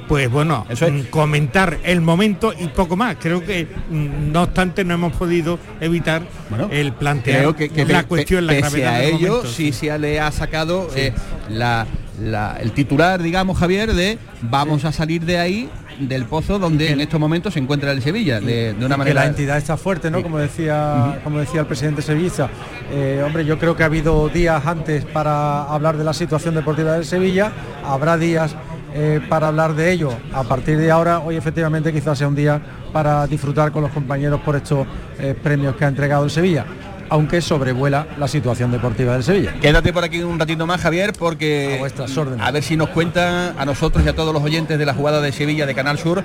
[0.09, 3.16] pues bueno, mm, comentar el momento y poco más.
[3.18, 6.22] Creo que mm, no obstante no hemos podido evitar
[6.70, 9.48] el plantear que, que la pe- cuestión, la pese gravedad a del ello, momento.
[9.51, 11.12] sí se le ha sacado eh,
[11.48, 11.87] la-
[12.20, 17.00] la- el titular, digamos, Javier, de vamos a salir de ahí del pozo donde en
[17.00, 19.20] estos momentos se encuentra el Sevilla, de, de una Y que manera...
[19.22, 20.22] la entidad está fuerte, ¿no?
[20.22, 22.48] Como decía, como decía el presidente Sevilla.
[22.90, 26.92] Eh, hombre, yo creo que ha habido días antes para hablar de la situación deportiva
[26.94, 27.52] del Sevilla,
[27.85, 28.55] habrá días
[28.94, 30.11] eh, para hablar de ello.
[30.33, 32.61] A partir de ahora, hoy efectivamente quizás sea un día
[32.92, 34.87] para disfrutar con los compañeros por estos
[35.18, 36.66] eh, premios que ha entregado el Sevilla,
[37.12, 39.53] aunque sobrevuela la situación deportiva del Sevilla.
[39.61, 41.79] Quédate por aquí un ratito más, Javier, porque
[42.38, 45.20] a, ver si nos cuentan a nosotros y a todos los oyentes de la jugada
[45.20, 46.25] de Sevilla de Canal Sur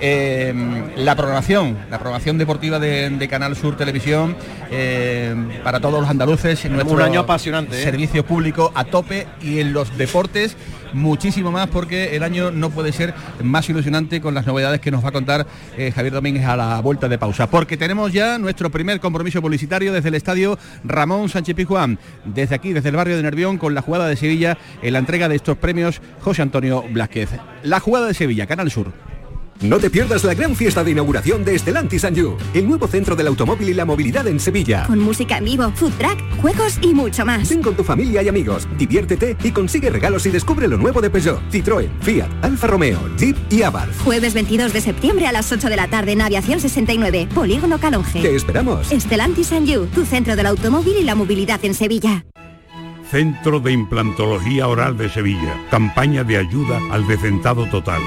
[0.00, 0.54] eh,
[0.96, 4.36] la programación, la programación deportiva de, de Canal Sur Televisión
[4.70, 6.64] eh, para todos los andaluces.
[6.64, 7.84] en nuestro un año apasionante, ¿eh?
[7.84, 10.56] Servicio público a tope y en los deportes
[10.92, 15.04] muchísimo más porque el año no puede ser más ilusionante con las novedades que nos
[15.04, 17.48] va a contar eh, Javier Domínguez a la vuelta de pausa.
[17.48, 22.72] Porque tenemos ya nuestro primer compromiso publicitario desde el estadio Ramón Sánchez Pizjuán, desde aquí,
[22.72, 25.56] desde el barrio de Nervión, con la jugada de Sevilla en la entrega de estos
[25.56, 27.30] premios José Antonio Blázquez.
[27.62, 29.05] La jugada de Sevilla, Canal Sur.
[29.62, 33.16] No te pierdas la gran fiesta de inauguración de Estelantis and You, el nuevo centro
[33.16, 34.84] del automóvil y la movilidad en Sevilla.
[34.86, 37.48] Con música en vivo, food track, juegos y mucho más.
[37.48, 41.08] Ven con tu familia y amigos, diviértete y consigue regalos y descubre lo nuevo de
[41.08, 43.98] Peugeot, Citroën, Fiat, Alfa Romeo, Jeep y Abarth.
[44.04, 48.20] Jueves 22 de septiembre a las 8 de la tarde en Aviación 69, Polígono Calonge.
[48.20, 48.92] Te esperamos.
[48.92, 52.26] Estelantis and You, tu centro del automóvil y la movilidad en Sevilla.
[53.10, 55.64] Centro de Implantología Oral de Sevilla.
[55.70, 58.02] Campaña de ayuda al decentado total.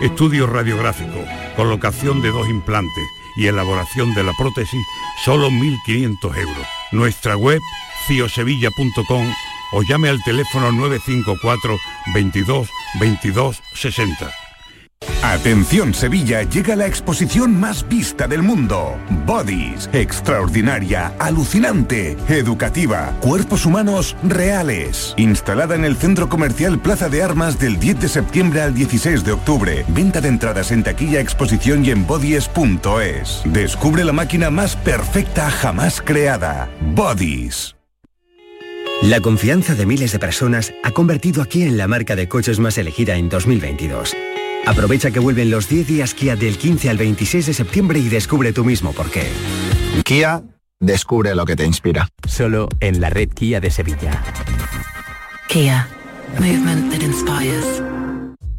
[0.00, 1.22] Estudio radiográfico,
[1.56, 3.04] colocación de dos implantes
[3.36, 4.80] y elaboración de la prótesis,
[5.22, 6.66] solo 1.500 euros.
[6.90, 7.60] Nuestra web,
[8.06, 9.26] ciosevilla.com
[9.72, 11.76] o llame al teléfono 954
[12.14, 14.39] 22 22 60.
[15.22, 18.98] Atención Sevilla, llega la exposición más vista del mundo.
[19.26, 25.14] Bodies, extraordinaria, alucinante, educativa, cuerpos humanos reales.
[25.18, 29.32] Instalada en el Centro Comercial Plaza de Armas del 10 de septiembre al 16 de
[29.32, 29.84] octubre.
[29.88, 33.42] Venta de entradas en taquilla, exposición y en bodies.es.
[33.44, 36.68] Descubre la máquina más perfecta jamás creada.
[36.94, 37.76] Bodies.
[39.02, 42.76] La confianza de miles de personas ha convertido aquí en la marca de coches más
[42.76, 44.14] elegida en 2022.
[44.70, 48.52] Aprovecha que vuelven los 10 días Kia del 15 al 26 de septiembre y descubre
[48.52, 49.26] tú mismo por qué.
[50.04, 50.44] Kia,
[50.78, 52.06] descubre lo que te inspira.
[52.28, 54.22] Solo en la red Kia de Sevilla.
[55.48, 55.88] Kia,
[56.38, 57.82] movement that inspires.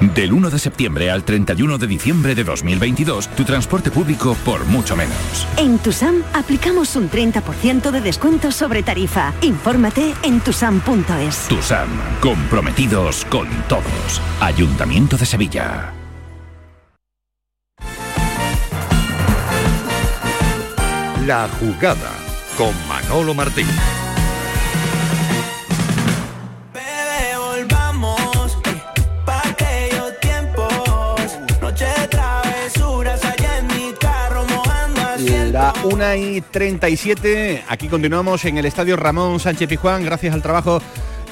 [0.00, 4.96] Del 1 de septiembre al 31 de diciembre de 2022, tu transporte público por mucho
[4.96, 5.46] menos.
[5.58, 9.34] En Tusam aplicamos un 30% de descuento sobre tarifa.
[9.42, 11.48] Infórmate en tusam.es.
[11.48, 11.88] TUSAM,
[12.20, 14.22] comprometidos con todos.
[14.40, 15.92] Ayuntamiento de Sevilla.
[21.26, 22.10] La jugada
[22.56, 23.66] con Manolo Martín.
[35.50, 40.80] La 1 y 37, aquí continuamos en el Estadio Ramón Sánchez Pizjuán, gracias al trabajo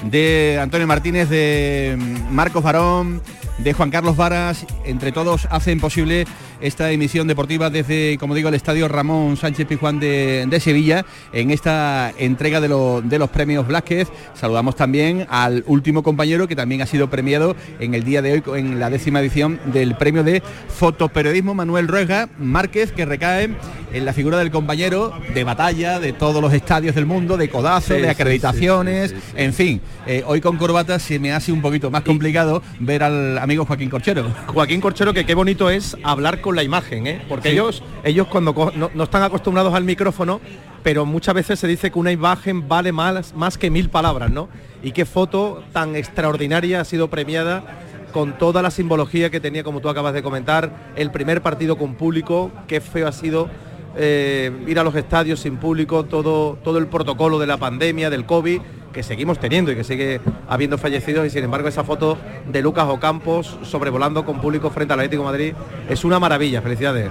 [0.02, 1.96] de Antonio Martínez, de
[2.28, 3.22] Marcos Barón,
[3.59, 6.26] de Juan Carlos Varas, entre todos hacen posible
[6.60, 11.50] esta emisión deportiva desde, como digo, el Estadio Ramón Sánchez Pizjuán de, de Sevilla, en
[11.50, 14.08] esta entrega de, lo- de los premios Blázquez.
[14.34, 18.58] Saludamos también al último compañero que también ha sido premiado en el día de hoy
[18.58, 23.50] en la décima edición del premio de fotoperiodismo Manuel Ruega Márquez, que recae
[23.92, 27.94] en la figura del compañero de batalla de todos los estadios del mundo, de codazo,
[27.94, 29.32] Sí, de acreditaciones, sí, sí, sí.
[29.36, 29.80] en fin.
[30.06, 33.90] eh, hoy con corbata se me hace un poquito más complicado ver al amigo Joaquín
[33.90, 34.26] Corchero.
[34.46, 37.22] Joaquín Corchero, que qué bonito es hablar con la imagen, ¿eh?
[37.28, 37.54] porque Sí.
[37.54, 40.40] ellos, ellos cuando no, no están acostumbrados al micrófono,
[40.82, 44.48] pero muchas veces se dice que una imagen vale más, más que mil palabras, ¿no?
[44.82, 47.64] Y qué foto tan extraordinaria ha sido premiada
[48.12, 51.94] con toda la simbología que tenía, como tú acabas de comentar, el primer partido con
[51.94, 53.48] público, qué feo ha sido
[53.96, 58.24] eh, ir a los estadios sin público, todo, todo el protocolo de la pandemia, del
[58.24, 58.61] COVID,
[58.98, 62.18] que seguimos teniendo y que sigue habiendo fallecidos y sin embargo esa foto
[62.50, 65.52] de Lucas Ocampos sobrevolando con público frente al Atlético de Madrid
[65.88, 67.08] es una maravilla, felicidades.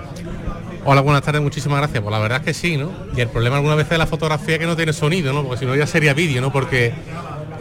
[0.83, 2.03] Hola, buenas tardes, muchísimas gracias.
[2.03, 2.91] Pues la verdad es que sí, ¿no?
[3.15, 5.43] Y el problema alguna vez de la fotografía que no tiene sonido, ¿no?
[5.43, 6.51] Porque si no ya sería vídeo, ¿no?
[6.51, 6.91] Porque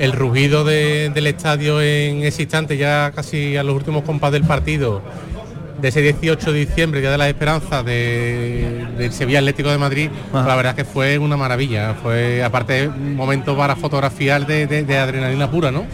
[0.01, 4.43] el rugido de- del estadio en ese instante, ya casi a los últimos compás del
[4.43, 5.03] partido,
[5.81, 10.11] de ese 18 de diciembre, Día de las Esperanzas, de, del Sevilla Atlético de Madrid,
[10.33, 11.95] la verdad es que fue una maravilla.
[12.03, 15.85] Fue, aparte, un momento para fotografiar de, de- de adrenalina pura, ¿no?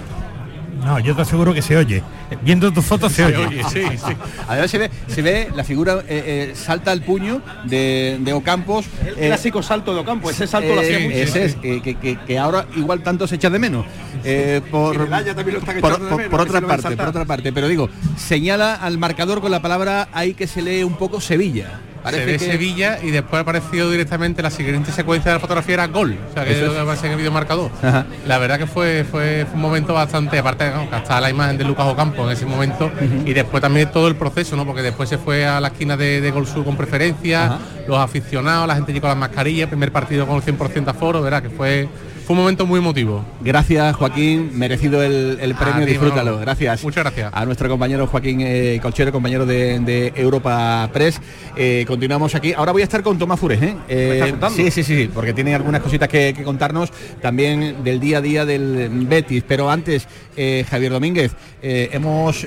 [0.84, 2.02] No, yo te aseguro que se oye.
[2.42, 3.46] Viendo tus fotos se, Se oye.
[3.46, 4.12] oye, sí, sí.
[4.48, 8.86] Además se ve, se ve la figura, eh, eh, salta al puño de, de Ocampos.
[9.06, 11.14] El clásico salto de Ocampo, ese salto lo hacía mucho.
[11.16, 13.84] Ese es, eh, que, que- que ahora igual tanto se echa de menos.
[14.24, 17.52] Eh, por, el otra parte, por otra parte.
[17.52, 21.80] Pero digo, señala al marcador con la palabra ahí que se lee un poco Sevilla.
[22.10, 25.74] Se ve que- Sevilla y después ha aparecido directamente la siguiente secuencia de la fotografía
[25.74, 26.18] era gol.
[26.30, 26.68] O sea que Eso es es.
[26.68, 27.70] lo que aparece en el vídeo marcador.
[27.82, 28.06] Ajá.
[28.26, 31.86] La verdad que fue, fue, fue un momento bastante, aparte hasta la imagen de Lucas
[31.86, 32.90] Ocampo en ese momento
[33.24, 34.64] y después también todo el proceso, ¿no?
[34.66, 37.58] Porque después se fue a la esquina de, de Gol Sur con preferencia, Ajá.
[37.86, 41.42] los aficionados, la gente llegó con las mascarillas, primer partido con el 100% aforo, ¿verdad?
[41.42, 41.88] Que fue
[42.26, 43.24] fue un momento muy emotivo.
[43.40, 46.24] Gracias Joaquín, merecido el, el premio, ti, disfrútalo.
[46.24, 46.40] Manolo.
[46.40, 46.84] Gracias.
[46.84, 47.30] Muchas gracias.
[47.34, 51.20] A nuestro compañero Joaquín eh, Colchero, compañero de, de Europa Press.
[51.56, 52.52] Eh, continuamos aquí.
[52.52, 53.74] Ahora voy a estar con Tomás Fures, ¿eh?
[53.88, 58.18] Eh, sí, sí, sí, sí, porque tiene algunas cositas que, que contarnos también del día
[58.18, 59.44] a día del Betis.
[59.46, 60.06] Pero antes,
[60.36, 61.32] eh, Javier Domínguez,
[61.62, 62.46] hemos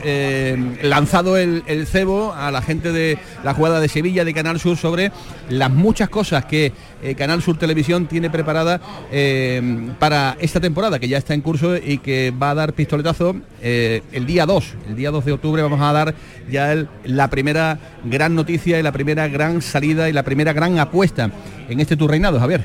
[0.82, 4.78] lanzado el, el cebo a la gente de la jugada de Sevilla de Canal Sur
[4.78, 5.12] sobre
[5.50, 6.74] las muchas cosas que
[7.18, 9.62] Canal Sur Televisión tiene preparada eh,
[10.00, 14.02] para esta temporada que ya está en curso y que va a dar pistoletazo eh,
[14.12, 14.74] el día 2.
[14.90, 16.14] El día 2 de octubre vamos a dar
[16.50, 20.80] ya el- la primera gran noticia y la primera gran salida y la primera gran
[20.80, 21.30] apuesta
[21.70, 22.62] en este tu reinado, Javier.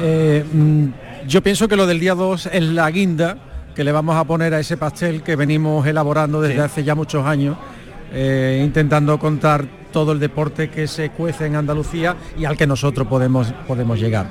[0.00, 0.84] Eh, mm,
[1.28, 3.36] yo pienso que lo del día 2 es la guinda
[3.74, 6.60] que le vamos a poner a ese pastel que venimos elaborando desde Sí.
[6.60, 7.56] hace ya muchos años,
[8.12, 13.06] eh, intentando contar todo el deporte que se cuece en Andalucía y al que nosotros
[13.08, 14.26] podemos, podemos llegar.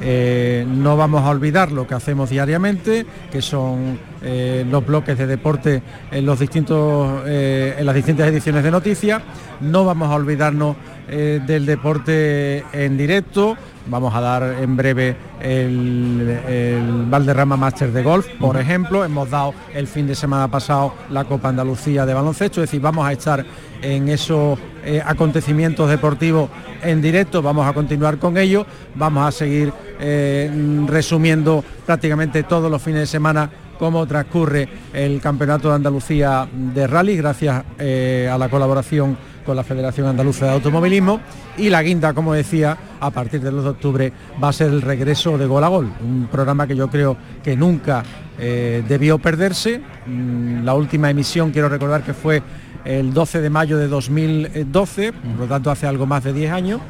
[0.00, 5.26] Eh, no vamos a olvidar lo que hacemos diariamente, que son eh, los bloques de
[5.26, 9.22] deporte en, los distintos, eh, en las distintas ediciones de noticias.
[9.60, 10.76] No vamos a olvidarnos
[11.08, 13.56] eh, del deporte en directo.
[13.86, 19.04] Vamos a dar en breve el, el Valderrama Master de Golf, por ejemplo.
[19.04, 23.06] Hemos dado el fin de semana pasado la Copa Andalucía de baloncesto, es decir, vamos
[23.06, 23.44] a estar
[23.82, 26.48] en esos eh, acontecimientos deportivos
[26.82, 30.50] en directo, vamos a continuar con ello, vamos a seguir eh,
[30.86, 33.50] resumiendo prácticamente todos los fines de semana
[33.80, 39.16] cómo transcurre el Campeonato de Andalucía de Rally, gracias eh, a la colaboración
[39.46, 41.18] con la Federación Andaluza de Automovilismo.
[41.56, 44.12] Y la guinda, como decía, a partir del 2 de octubre
[44.42, 47.56] va a ser el regreso de Gol a Gol, un programa que yo creo que
[47.56, 48.02] nunca
[48.38, 49.80] eh, debió perderse.
[50.06, 52.42] Mm, La última emisión, quiero recordar que fue
[52.84, 56.80] el 12 de mayo de 2012, por lo tanto hace algo más de 10 años.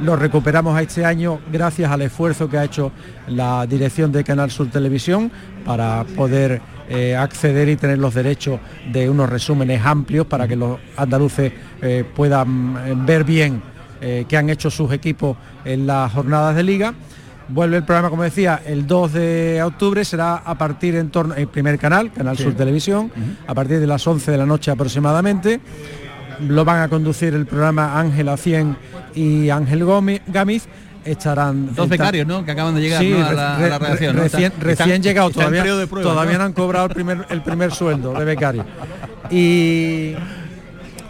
[0.00, 2.90] Lo recuperamos a este año gracias al esfuerzo que ha hecho
[3.28, 5.30] la dirección de Canal Sur Televisión
[5.64, 8.60] para poder eh, acceder y tener los derechos
[8.92, 13.62] de unos resúmenes amplios para que los andaluces eh, puedan eh, ver bien
[14.00, 16.92] eh, qué han hecho sus equipos en las jornadas de liga.
[17.48, 21.46] Vuelve el programa, como decía, el 2 de octubre, será a partir en torno, el
[21.46, 22.42] primer canal, Canal Sí.
[22.42, 23.12] Sur Televisión,
[23.46, 25.60] a partir de las 11 de la noche aproximadamente.
[26.40, 28.76] Lo van a conducir el programa Ángela Cien
[29.14, 30.66] y Ángel Gómez, Gámez.
[31.04, 32.44] Estarán Dos becarios, ¿no?
[32.46, 33.26] Que acaban de llegar Sí, ¿no?
[33.26, 34.16] a, la, a la redacción.
[34.16, 34.22] ¿no?
[34.22, 36.38] Recién, Están- recién están- llegado, todavía, prueba, todavía ¿no?
[36.38, 38.64] no han cobrado el primer, el primer sueldo de becario.
[39.30, 40.14] Y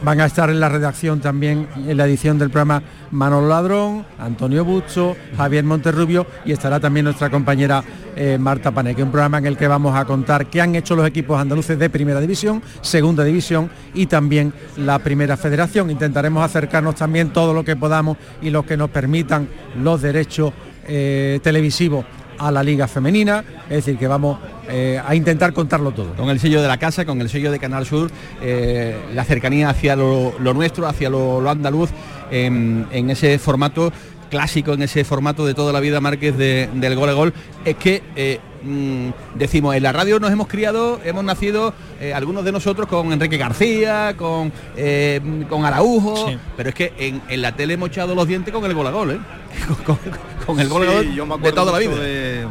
[0.05, 4.65] van a estar en la redacción también en la edición del programa Manolo Ladrón, Antonio
[4.65, 7.83] Bucho, Javier Monterrubio y estará también nuestra compañera
[8.15, 11.07] eh, Marta Paneque, un programa en el que vamos a contar qué han hecho los
[11.07, 15.91] equipos andaluces de primera división, segunda división y también la primera federación.
[15.91, 19.49] Intentaremos acercarnos también todo lo que podamos y lo que nos permitan
[19.83, 20.53] los derechos
[20.87, 22.05] eh, televisivos
[22.39, 26.15] a la liga femenina, es decir, que vamos eh, a intentar contarlo todo.
[26.15, 28.11] Con el sello de la casa, con el sello de Canal Sur,
[28.43, 31.91] eh, la cercanía hacia lo, nuestro, hacia lo, andaluz,
[32.31, 33.93] en ese formato
[34.31, 37.35] clásico, en ese formato de toda la vida Márquez de- del gol a gol,
[37.65, 42.45] es que eh, mm, decimos, en la radio nos hemos criado, hemos nacido eh, algunos
[42.45, 46.39] de nosotros con Enrique García, con, eh, con Araujo, Sí.
[46.57, 48.91] pero es que en, en la tele hemos echado los dientes con el gol a
[48.91, 49.19] gol, ¿eh?
[49.87, 49.99] con,
[50.47, 51.95] con el gol a Sí, gol yo me de toda la vida.
[51.97, 52.47] De,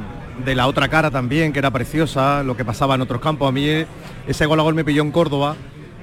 [0.45, 3.47] de la otra cara también, que era preciosa, lo que pasaba en otros campos.
[3.47, 3.67] A mí
[4.27, 5.55] ese gol a gol me pilló en Córdoba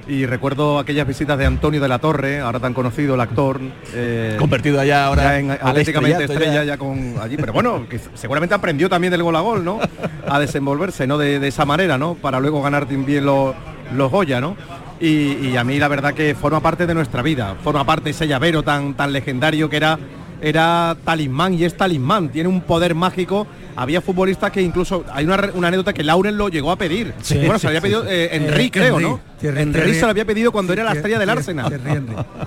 [0.07, 3.59] y recuerdo aquellas visitas de Antonio de la Torre, ahora tan conocido el actor.
[3.93, 6.63] eh, Convertido allá ahora ya en atléticamente estrella ya.
[6.63, 9.79] ya con allí, pero bueno, que seguramente aprendió también del gol a gol, ¿no?
[10.27, 11.17] A desenvolverse, ¿no?
[11.17, 12.15] De, de esa manera, ¿no?
[12.15, 13.53] Para luego ganar también los,
[13.95, 14.55] los Goya, ¿no?
[14.99, 18.27] Y, y a mí la verdad que forma parte de nuestra vida, forma parte ese
[18.27, 19.97] llavero tan, tan legendario que era,
[20.41, 23.47] era talismán y es talismán, tiene un poder mágico.
[23.75, 27.13] Había futbolistas que incluso, hay una, anécdota que Lauren lo llegó a pedir.
[27.21, 28.09] Sí, bueno, sí, se había pedido sí.
[28.11, 29.19] eh, Henry, Eh, creo, Henry, ¿no?
[29.47, 31.71] Henry se lo había pedido cuando era la estrella del Arsenal.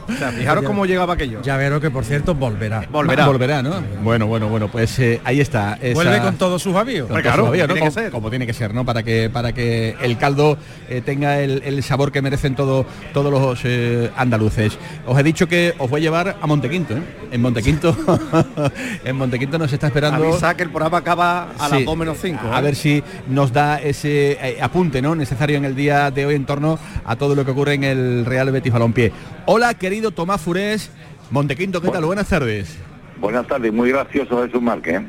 [0.06, 1.40] O sea, fijaros cómo llegaba aquello.
[1.42, 2.86] Llavero que por cierto volverá.
[2.90, 3.26] Volverá.
[3.26, 3.82] Volverá, ¿no?
[4.02, 5.78] Bueno, bueno, bueno, pues eh, ahí está.
[5.80, 7.08] esa- Vuelve con todos sus avíos.
[7.08, 8.10] con Claro, tiene ¿no?
[8.10, 8.84] Como- tiene que ser, ¿no?
[8.84, 13.32] Para que para que el caldo eh, tenga el, el sabor que merecen todo, todos
[13.32, 14.78] los eh, andaluces.
[15.06, 17.02] Os he dicho que os voy a llevar a Montequinto, ¿eh?
[17.32, 17.96] En Montequinto,
[19.04, 20.22] en Montequinto nos está esperando.
[20.28, 22.40] Avisa que el programa acaba a Sí, las 2 menos 5.
[22.52, 25.14] A ver si nos da ese apunte ¿no?
[25.14, 28.24] necesario en el día de hoy en torno a todo lo que ocurre en el
[28.26, 29.12] Real Betis Balompié.
[29.46, 30.90] Hola, querido Tomás Furés.
[31.30, 32.04] Montequinto, ¿qué tal?
[32.04, 32.76] Buenas tardes.
[33.18, 35.00] Buenas tardes, muy gracioso Jesús Márquez.
[35.00, 35.06] ¿eh?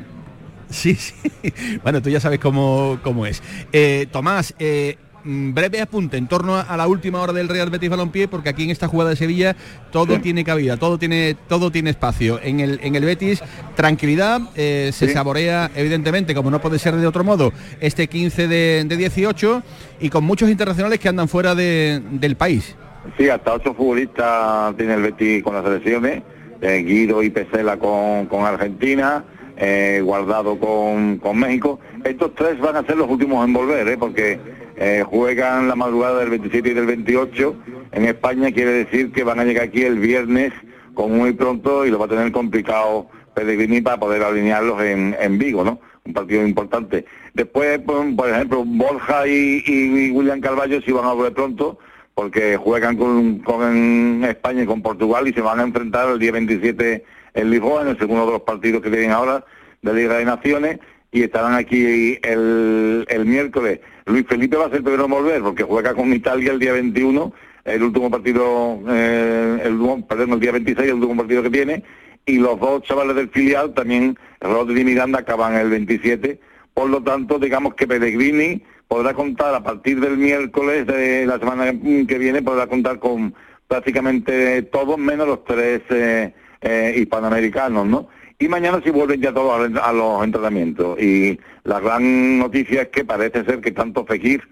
[0.70, 1.14] Sí, sí.
[1.82, 3.42] Bueno, tú ya sabes cómo, cómo es.
[3.72, 4.96] Eh, Tomás, eh,
[5.26, 8.70] breve apunte en torno a la última hora del Real Betis Balompié, porque aquí en
[8.70, 9.56] esta jugada de Sevilla
[9.90, 12.40] todo tiene cabida, todo tiene, todo tiene espacio.
[12.42, 13.42] En el, en el Betis,
[13.74, 18.84] tranquilidad, eh, se saborea evidentemente, como no puede ser de otro modo, este 15 de,
[18.86, 19.62] de 18
[20.00, 22.76] y con muchos internacionales que andan fuera de- del país.
[23.18, 26.22] Sí, hasta ocho futbolistas tiene el Betis con las selecciones,
[26.60, 29.24] eh, Guido y Pesela con, con Argentina,
[29.56, 31.78] eh, Guardado con, con México.
[32.04, 33.96] Estos tres van a ser los últimos en volver, ¿eh?
[33.96, 34.38] porque
[34.76, 37.56] eh, juegan la madrugada del 27 y del 28
[37.92, 40.52] en España, quiere decir que van a llegar aquí el viernes
[40.94, 45.38] como muy pronto y lo va a tener complicado Pellegrini para poder alinearlos en, en
[45.38, 45.80] Vigo, ¿no?
[46.04, 47.04] Un partido importante.
[47.34, 51.78] Después, por, por ejemplo, Borja y, y William Carballo sí van a volver pronto,
[52.14, 56.32] porque juegan con, con España y con Portugal y se van a enfrentar el día
[56.32, 57.04] 27
[57.34, 59.44] en Lisboa, en el segundo de los partidos que tienen ahora
[59.82, 60.78] de Liga de Naciones,
[61.12, 63.80] y estarán aquí el, el miércoles.
[64.06, 66.72] Luis Felipe va a ser el primero en volver, porque juega con Italia el día
[66.72, 67.32] 21,
[67.64, 71.82] el último partido, eh, el, perdón, el día 26, el último partido que tiene,
[72.24, 76.38] y los dos chavales del filial, también Rodri y Miranda, acaban el 27,
[76.72, 81.72] por lo tanto, digamos que Pellegrini podrá contar a partir del miércoles de la semana
[81.72, 83.34] que viene, podrá contar con
[83.66, 88.08] prácticamente todos, menos los tres eh, eh, hispanoamericanos, ¿no?
[88.38, 91.00] Y mañana sí vuelven ya todos a, los entrenamientos.
[91.00, 94.42] Y la gran noticia es que parece ser que tanto Fekir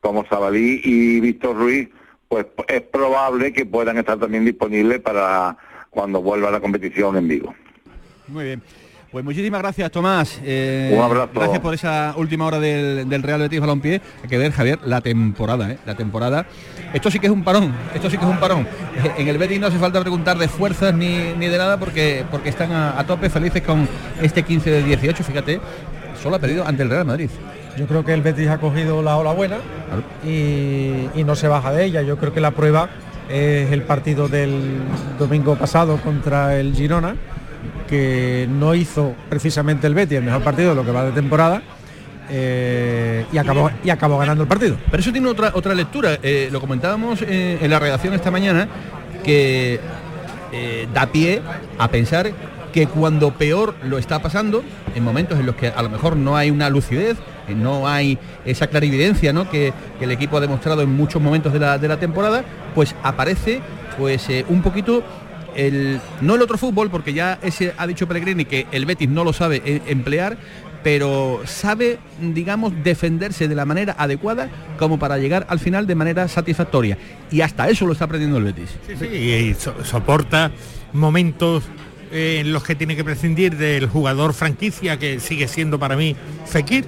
[0.00, 1.88] como Sabalí y Víctor Ruiz,
[2.28, 5.56] pues es probable que puedan estar también disponibles para
[5.90, 7.54] cuando vuelva la competición en Vigo.
[8.28, 8.62] Muy bien.
[9.14, 10.40] Pues muchísimas gracias, Tomás.
[10.42, 11.30] Eh, Un abrazo.
[11.32, 14.00] Gracias por esa última hora del, del Real Betis Balompié.
[14.24, 15.78] Hay que ver, Javier, la temporada, ¿eh?
[15.86, 16.46] La temporada.
[16.92, 18.62] Esto sí que es un parón, esto sí que es un parón.
[18.96, 22.24] Eh, En el Betis no hace falta preguntar de fuerzas ni, ni de nada porque,
[22.28, 23.88] porque están a, a tope felices con
[24.20, 25.60] este 15 de 18, fíjate.
[26.20, 27.30] Solo ha perdido ante el Real Madrid.
[27.76, 29.58] Yo creo que el Betis ha cogido la ola buena
[30.24, 32.02] y, y no se baja de ella.
[32.02, 32.88] Yo creo que la prueba
[33.30, 34.78] es el partido del
[35.20, 37.14] domingo pasado contra el Girona,
[37.94, 41.62] que no hizo precisamente el Betis el mejor partido de lo que va de temporada
[42.28, 44.76] eh, y, acabó, y acabó ganando el partido.
[44.90, 46.18] Pero eso tiene otra otra lectura.
[46.20, 48.66] Eh, lo comentábamos eh, en la redacción esta mañana
[49.22, 49.78] que
[50.92, 51.42] da pie
[51.78, 52.30] a pensar
[52.72, 54.62] que cuando peor lo está pasando,
[54.94, 57.16] en momentos en los que a lo mejor no hay una lucidez,
[57.48, 59.50] no hay esa clarividencia ¿no?
[59.50, 62.94] que, que el equipo ha demostrado en muchos momentos de la, de la temporada, pues
[63.02, 63.62] aparece
[63.98, 65.02] pues un poquito
[66.20, 69.32] no el otro fútbol, porque ya ese ha dicho Pellegrini que el Betis no lo
[69.32, 70.36] sabe eh, emplear,
[70.82, 76.28] pero sabe, digamos, defenderse de la manera adecuada como para llegar al final de manera
[76.28, 76.98] satisfactoria.
[77.30, 78.70] Y hasta eso lo está aprendiendo el Betis.
[78.98, 80.50] Sí, y so- soporta
[80.92, 81.64] momentos
[82.12, 86.14] eh, en los que tiene que prescindir del jugador franquicia que sigue siendo para mí
[86.46, 86.84] Fekir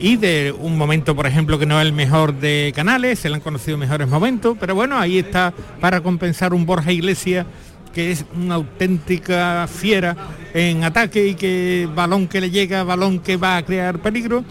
[0.00, 3.36] y de un momento por ejemplo que no es el mejor de Canales, se le
[3.36, 7.46] han conocido mejores momentos, pero bueno, ahí está para compensar un Borja Iglesias
[7.92, 10.16] que es una auténtica fiera
[10.54, 14.44] en ataque y que balón que le llega, balón que va a crear peligro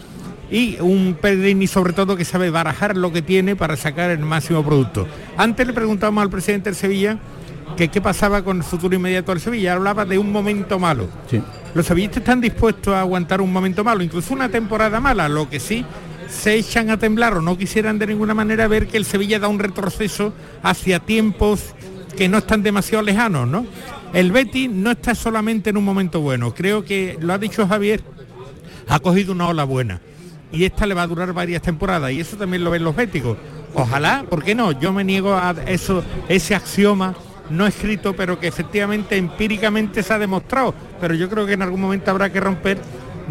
[0.50, 4.64] y un Pellegrini sobre todo que sabe barajar lo que tiene para sacar el máximo
[4.64, 5.06] producto.
[5.36, 7.18] Antes le preguntamos al presidente del Sevilla
[7.76, 11.08] que qué pasaba con el futuro inmediato del Sevilla, hablaba de un momento malo.
[11.74, 15.60] Los sevillistas están dispuestos a aguantar un momento malo, incluso una temporada mala, lo que
[15.60, 15.84] sí
[16.28, 19.48] se echan a temblar o no quisieran de ninguna manera ver que el Sevilla da
[19.48, 21.74] un retroceso hacia tiempos
[22.16, 23.66] que no están demasiado lejanos, ¿no?
[24.12, 28.02] El Betis no está solamente en un momento bueno, creo que lo ha dicho Javier,
[28.88, 30.00] ha cogido una ola buena
[30.52, 33.36] y esta le va a durar varias temporadas y eso también lo ven los béticos.
[33.74, 34.72] Ojalá, ¿por qué no?
[34.72, 37.14] Yo me niego a eso, ese axioma
[37.50, 40.74] no escrito, pero que efectivamente empíricamente se ha demostrado.
[41.00, 42.78] Pero yo creo que en algún momento habrá que romper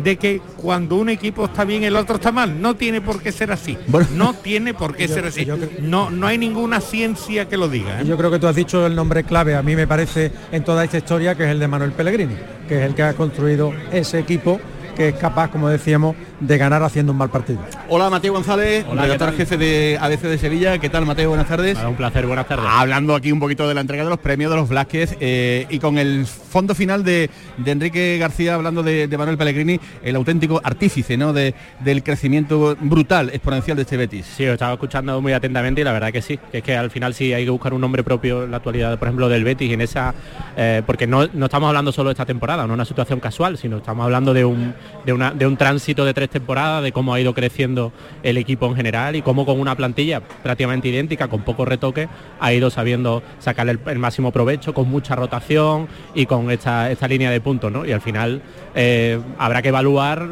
[0.04, 2.62] de que cuando un equipo está bien el otro está mal.
[2.62, 3.78] No tiene por qué ser así.
[4.16, 5.46] No tiene por qué Yo- ser así.
[5.82, 8.02] No, no hay ninguna ciencia que lo diga.
[8.02, 8.06] ¿eh?
[8.06, 10.84] Yo creo que tú has dicho el nombre clave, a mí me parece, en toda
[10.86, 12.36] esta historia, que es el de Manuel Pellegrini,
[12.68, 14.60] que es el que ha construido ese equipo
[15.00, 17.62] que es capaz, como decíamos, de ganar haciendo un mal partido.
[17.88, 20.78] Hola Mateo González, Hola, redactor jefe de ABC de Sevilla.
[20.78, 21.30] ¿Qué tal Mateo?
[21.30, 21.78] Buenas tardes.
[21.82, 22.66] un placer, buenas tardes.
[22.68, 25.80] Hablando aquí un poquito de la entrega de los premios de los Blázquez eh, y
[25.80, 30.60] con el fondo final de, de Enrique García hablando de, de Manuel Pellegrini, el auténtico
[30.62, 31.32] artífice ¿no?
[31.32, 34.26] de, del crecimiento brutal, exponencial de este Betis.
[34.26, 36.92] Sí, os estaba escuchando muy atentamente y la verdad que sí, que es que al
[36.92, 39.72] final sí hay que buscar un nombre propio en la actualidad, por ejemplo, del Betis
[39.72, 40.14] en esa,
[40.58, 43.78] eh, porque no, no estamos hablando solo de esta temporada, no una situación casual, sino
[43.78, 44.74] estamos hablando de un,
[45.06, 47.92] de, una, de un tránsito de tres temporadas, de cómo ha ido creciendo
[48.24, 52.08] el equipo en general y cómo con una plantilla prácticamente idéntica, con pocos retoques,
[52.40, 57.08] ha ido sabiendo sacarle el, el máximo provecho, con mucha rotación y con esta, esta
[57.08, 57.86] línea de puntos, ¿no?
[57.86, 58.42] Y al final
[58.76, 60.28] eh, habrá que evaluar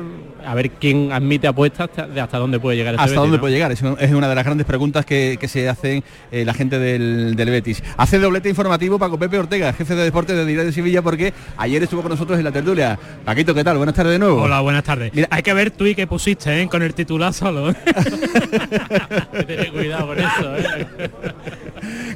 [0.45, 3.41] a ver quién admite apuestas de hasta dónde puede llegar ese ¿Hasta Betis, dónde ¿no?
[3.41, 3.71] puede llegar?
[3.71, 7.35] Es, es una de las grandes preguntas que, que se hacen eh, la gente del,
[7.35, 7.83] del Betis.
[7.97, 11.83] Hace doblete informativo Paco Pepe Ortega, jefe de deporte de Diario de Sevilla, porque ayer
[11.83, 12.97] estuvo con nosotros en la tertulia.
[13.25, 13.77] Paquito, ¿qué tal?
[13.77, 14.46] Buenas tardes de nuevo.
[14.47, 15.11] Hola, buenas tardes.
[15.29, 16.69] Hay que ver tú y que pusiste ¿eh?
[16.69, 17.73] con el titular solo.
[19.45, 20.87] Ten cuidado con eso, ¿eh?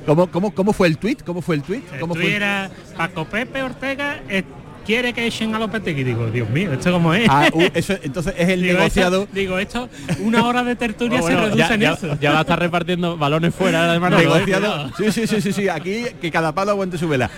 [0.05, 1.23] ¿Cómo, cómo, cómo fue el tuit?
[1.23, 1.83] ¿Cómo fue el tuit?
[1.99, 4.43] ¿Cómo Tú fue el- era Paco Pepe Ortega eh,
[4.85, 6.03] quiere que echen a Lopetegui.
[6.03, 7.27] Digo, Dios mío, ¿esto cómo es?
[7.29, 9.21] Ah, uh, eso, entonces es el Digo, negociado.
[9.23, 12.17] esto- digo, esto, una hora de tertulia Oh, bueno, se reduce ya, en ya- eso.
[12.19, 14.17] ya va a estar repartiendo balones fuera de mano.
[14.17, 14.91] negociado.
[14.97, 15.69] Sí, sí, sí, sí, sí.
[15.69, 17.29] Aquí que cada palo aguante su vela.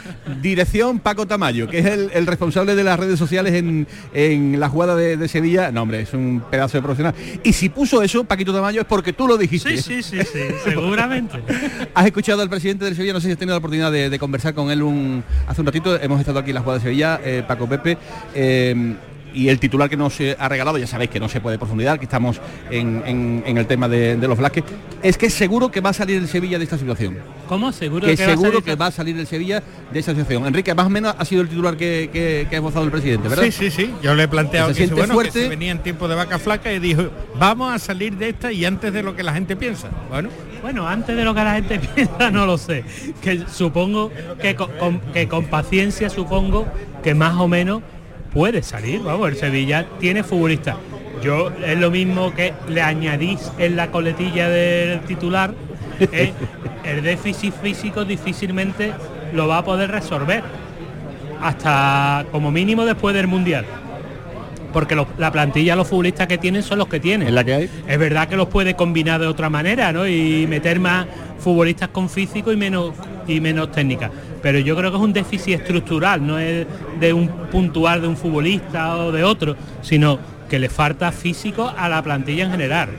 [0.42, 4.70] Dirección Paco Tamayo, que es el, el responsable de las redes sociales en, en la
[4.70, 5.72] jugada de, de Sevilla.
[5.72, 7.14] No, hombre, es un pedazo de profesional.
[7.44, 9.78] Y si puso eso, Paquito Tamayo, es porque tú lo dijiste.
[9.78, 11.38] Sí, sí, sí, sí, seguramente.
[11.94, 13.14] ¿Has escuchado al presidente del Sevilla?
[13.14, 15.68] No sé si has tenido la oportunidad de, de conversar con él un, hace un
[15.68, 16.00] ratito.
[16.00, 17.98] Hemos estado aquí en la jugada de Sevilla, eh, Paco Pepe.
[18.36, 18.94] eh,
[19.36, 21.98] y el titular que nos eh, ha regalado, ya sabéis que no se puede profundizar,
[21.98, 24.64] que estamos en, en- en el tema de, de los Blasques,
[25.02, 27.18] es que seguro que va a salir el Sevilla de esta situación.
[27.48, 27.72] ¿Cómo?
[27.72, 30.12] Seguro Que, que, va a seguro salir- que va a salir el Sevilla de esta
[30.12, 30.46] situación.
[30.46, 33.28] Enrique, más o menos ha sido el titular que, que, que ha esbozado el presidente,
[33.28, 33.46] ¿verdad?
[33.46, 33.92] Sí, sí, sí.
[34.04, 35.42] Yo le he planteado Que se siente bueno, que fuerte.
[35.42, 37.06] se venía en tiempo de vaca flaca y dijo,
[37.40, 39.90] vamos a salir de esta y antes de lo que la gente piensa.
[40.12, 40.30] Bueno,
[40.62, 42.84] Bueno, antes de lo que la gente piensa, no lo sé.
[43.20, 46.68] Que supongo que con, con- que con paciencia supongo
[47.04, 47.82] que más o menos
[48.34, 49.02] puede salir.
[49.02, 50.78] Vamos, el Sevilla tiene futbolistas.
[51.22, 55.54] Yo es lo mismo que le añadís en la coletilla del titular.
[56.00, 56.34] eh,
[56.84, 58.92] el déficit físico difícilmente
[59.34, 60.44] lo va a poder resolver.
[61.42, 63.66] Hasta como mínimo después del Mundial.
[64.72, 67.28] Porque la plantilla, los futbolistas que tienen son los que tienen.
[67.28, 67.70] Es la que hay.
[67.88, 70.08] Es verdad que los puede combinar de otra manera, ¿no?
[70.08, 71.06] Y meter más
[71.38, 72.94] futbolistas con físico y menos
[73.28, 74.12] y menos técnica.
[74.42, 76.66] Pero yo creo que es un déficit estructural, no es
[77.00, 80.20] de un puntual de un futbolista o de otro, sino
[80.50, 82.90] que le falta físico a la plantilla en general.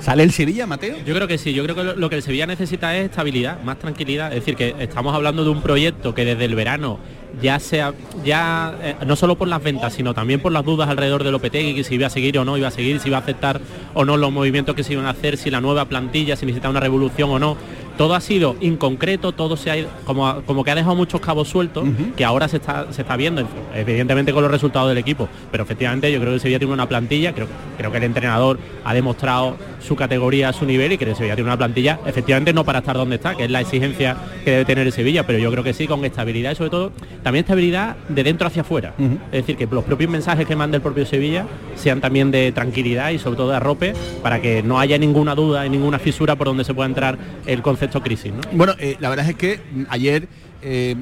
[0.00, 0.96] ¿Sale el Sevilla, Mateo?
[1.06, 3.78] Yo creo que sí, yo creo que lo, que el Sevilla necesita es estabilidad, más
[3.78, 4.28] tranquilidad.
[4.28, 6.98] Es decir, que estamos hablando de un proyecto que desde el verano
[7.42, 7.92] ya sea
[8.24, 11.74] ya eh, no solo por las ventas, sino también por las dudas alrededor de Lopetegui,
[11.74, 13.60] que si iba a seguir o no iba a seguir, si iba a aceptar
[13.94, 16.70] o no los movimientos que se iban a hacer, si la nueva plantilla, si necesita
[16.70, 17.56] una revolución o no.
[17.96, 21.48] Todo ha sido inconcreto, todo se ha ido- como, como que ha dejado muchos cabos
[21.48, 21.84] sueltos,
[22.16, 25.28] que ahora se está, se está viendo, evidentemente con los resultados del equipo.
[25.52, 27.46] Pero efectivamente yo creo que el Sevilla tiene una plantilla, creo,
[27.78, 31.48] creo que el entrenador ha demostrado su categoría, su nivel y que el Sevilla tiene
[31.50, 34.86] una plantilla, efectivamente no para estar donde está, que es la exigencia que debe tener
[34.88, 36.90] el Sevilla, pero yo creo que sí, con estabilidad y sobre todo
[37.24, 38.94] también estabilidad de dentro hacia afuera.
[39.32, 43.10] Es decir, que los propios mensajes que manda el propio Sevilla sean también de tranquilidad
[43.10, 46.46] y sobre todo de arrope para que no haya ninguna duda y ninguna fisura por
[46.46, 48.32] donde se pueda entrar el concepto crisis.
[48.32, 48.40] ¿no?
[48.52, 49.58] Bueno, eh, la verdad es que
[49.88, 50.28] ayer
[50.62, 50.94] eh,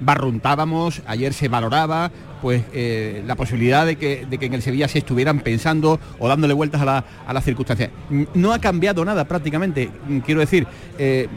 [0.00, 2.10] barruntábamos, ayer se valoraba
[2.42, 6.28] pues eh, la posibilidad de que, de que en el Sevilla se estuvieran pensando o
[6.28, 7.90] dándole vueltas a, la- a las circunstancias.
[8.34, 9.88] No ha cambiado nada prácticamente.
[10.24, 10.66] Quiero decir,
[10.98, 11.28] eh,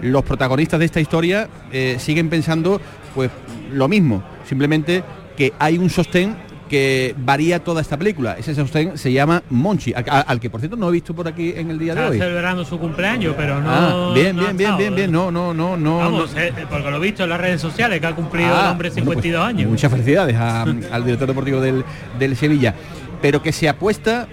[0.00, 2.80] los protagonistas de esta historia eh, siguen pensando
[3.14, 3.30] pues
[3.72, 5.02] lo mismo, simplemente
[5.36, 6.36] que hay un sostén
[6.68, 8.36] que varía toda esta película.
[8.38, 11.52] Ese sostén se llama Monchi, al, al que por cierto no he visto por aquí
[11.54, 12.18] en el día de Está hoy.
[12.18, 13.70] celebrando su cumpleaños, pero no.
[13.70, 15.08] Ah, bien, no bien, bien, bien, bien.
[15.10, 15.12] ¿eh?
[15.12, 15.98] No, no, no, no.
[15.98, 16.40] Vamos, no.
[16.40, 18.88] eh, porque lo he visto en las redes sociales, que ha cumplido Ah, el hombre
[18.90, 19.70] bueno, pues, 52 años.
[19.70, 20.62] Muchas felicidades a-
[20.92, 21.84] al director deportivo del,
[22.18, 22.74] del Sevilla.
[23.20, 24.26] Pero que se apuesta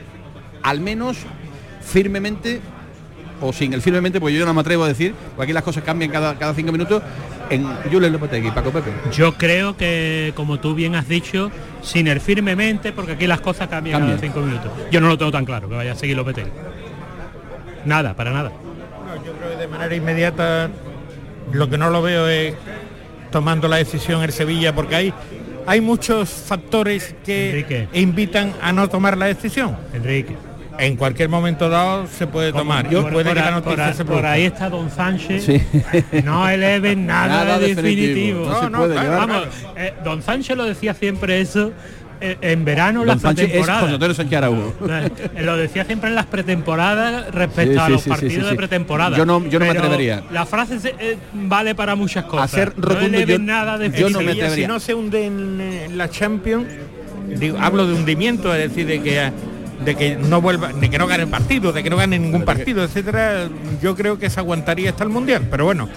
[0.64, 1.18] al menos
[1.82, 2.62] firmemente
[3.42, 5.84] o sin el firmemente, porque yo no me atrevo a decir, porque aquí las cosas
[5.84, 7.02] cambian cada, cada cinco minutos,
[7.50, 8.92] en Julen Lopetegui, Paco Pepe.
[9.12, 13.68] Yo creo que, como tú bien has dicho, sin el firmemente, porque aquí las cosas
[13.68, 14.18] cambian Cambian.
[14.18, 14.72] cada cinco minutos.
[14.92, 16.52] Yo no lo tengo tan claro, que vaya a seguir Lopetegui.
[17.86, 18.52] Nada, para nada.
[19.26, 20.70] yo creo que de manera inmediata
[21.52, 22.54] lo que no lo veo es
[23.32, 25.14] tomando la decisión el Sevilla, porque hay,
[25.66, 29.78] hay muchos factores que invitan a no tomar la decisión.
[29.94, 30.51] Enrique.
[30.82, 32.90] En cualquier momento dado se puede tomar.
[32.90, 35.46] Yo, puede por, que la a- noticia por se por ahí está Don Sánchez.
[35.46, 35.62] Sí.
[36.24, 38.40] No eleven nada, Nada de definitivo.
[38.46, 38.70] definitivo.
[38.72, 39.44] No puede claro, vamos,
[39.78, 41.72] eh, Don Sánchez lo decía siempre eso
[42.20, 43.92] eh, en verano, Don las Sánchez pretemporadas.
[45.36, 48.44] Eh, Lo decía siempre en las pretemporadas respecto Sí, a sí, los sí, sí, partidos
[48.46, 49.18] sí, de pretemporada.
[49.18, 50.24] Yo no- yo no me atrevería.
[50.32, 52.54] La frase se- eh, vale para muchas cosas.
[52.76, 56.66] no rotundo, eleven yo- nada de El Sevilla, Si no se hunde en, la Champions,
[57.38, 59.32] digo, hablo de hundimiento, es decir, de que
[59.86, 62.84] de que no vuelva, de que no gane partido, de que no gane ningún partido,
[62.84, 63.50] etcétera,
[63.82, 65.48] yo creo que se aguantaría hasta el mundial.
[65.50, 65.90] Pero bueno,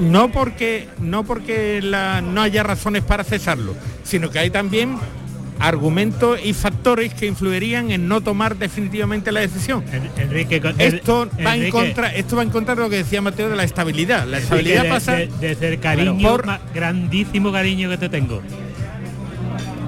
[0.00, 4.96] no porque no porque la- no haya razones para cesarlo, sino que hay también
[5.60, 9.82] argumentos y factores que influirían en no tomar definitivamente la decisión.
[10.16, 13.56] Enrique, esto va en contra, esto va en contra de lo que decía Mateo de
[13.56, 14.24] la estabilidad.
[14.26, 18.40] La estabilidad pasa de- desde el cariño, por- grandísimo cariño que te tengo.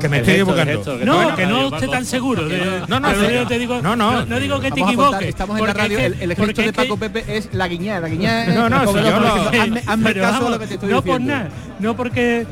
[0.00, 0.78] Que me El estoy gesto, equivocando.
[0.84, 3.94] gesto, que No, que no esté tan seguro de- no, no, yo te digo- no,
[3.94, 6.62] no, no- no digo que te equivoques, estamos en la porque radio, el, el gesto
[6.62, 8.90] de Paco Pepe es la guiñada, la guiñada No, no, no,
[9.86, 11.48] hazme, caso a lo que te estoy no por nada,
[11.78, 12.46] no porque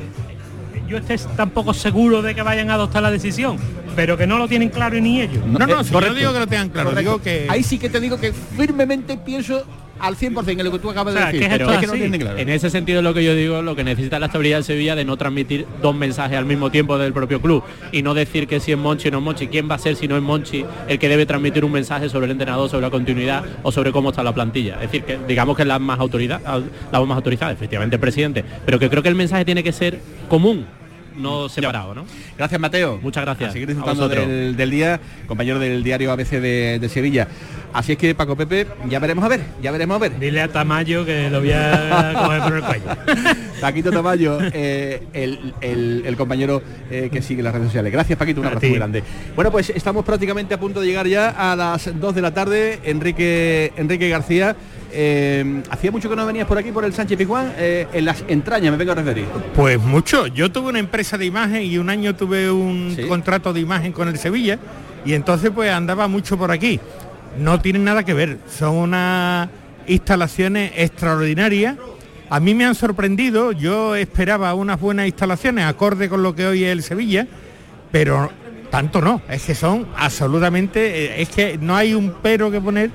[0.88, 3.58] yo esté tampoco seguro de que vayan a adoptar la decisión,
[3.94, 5.44] pero que no lo tienen claro ni ellos.
[5.44, 7.78] No, no, Eh, si yo no digo que lo tengan claro, digo que Ahí sí
[7.78, 9.64] que te digo que firmemente pienso
[10.00, 11.48] al 100% en lo que tú acabas O sea, de decir.
[11.48, 12.00] que pero esto es que no así.
[12.00, 12.38] tienen claro.
[12.38, 15.04] En ese sentido lo que yo digo, lo que necesita la estabilidad del Sevilla de
[15.04, 18.72] no transmitir dos mensajes al mismo tiempo del propio club y no decir que si
[18.72, 20.98] es Monchi o no es Monchi, quién va a ser si no es Monchi el
[20.98, 24.22] que debe transmitir un mensaje sobre el entrenador, sobre la continuidad o sobre cómo está
[24.22, 24.74] la plantilla.
[24.76, 26.40] Es decir, que digamos que es la más autoridad,
[26.92, 29.72] la voz más autorizada, efectivamente el presidente, pero que creo que el mensaje tiene que
[29.72, 30.66] ser común,
[31.18, 32.04] no separado, ¿no?
[32.36, 32.98] Gracias, Mateo.
[33.02, 33.50] Muchas gracias.
[33.50, 37.28] A seguir A disfrutando del, del día, compañero del diario ABC de, de Sevilla.
[37.72, 40.18] Así es que, Paco Pepe, ya veremos a ver, ya veremos a ver.
[40.18, 42.84] Dile a Tamayo que lo voy a coger por el cuello.
[43.60, 47.92] Paquito Tamayo, eh, el, el- el compañero eh, que sigue las redes sociales.
[47.92, 49.02] Gracias, Paquito, un abrazo muy grande.
[49.34, 52.78] Bueno, pues estamos prácticamente a punto de llegar ya a las 2 de la tarde.
[52.84, 54.56] Enrique, Enrique García,
[54.92, 58.24] eh, hacía mucho que no venías por aquí, por el Sánchez Pijuán, eh, en las
[58.28, 59.24] entrañas, me vengo a referir.
[59.54, 60.26] Pues mucho.
[60.26, 64.08] Yo tuve una empresa de imagen y un año tuve un contrato de imagen con
[64.08, 64.58] el Sevilla
[65.04, 66.80] y entonces pues andaba mucho por aquí.
[67.38, 68.38] No tienen nada que ver.
[68.50, 69.48] Son unas
[69.86, 71.76] instalaciones extraordinarias.
[72.30, 73.52] A mí me han sorprendido.
[73.52, 77.26] Yo esperaba unas buenas instalaciones acorde con lo que hoy es el Sevilla,
[77.92, 78.30] pero
[78.70, 79.22] tanto no.
[79.30, 81.04] Es que son absolutamente.
[81.04, 82.90] eh, Es que no hay un pero que poner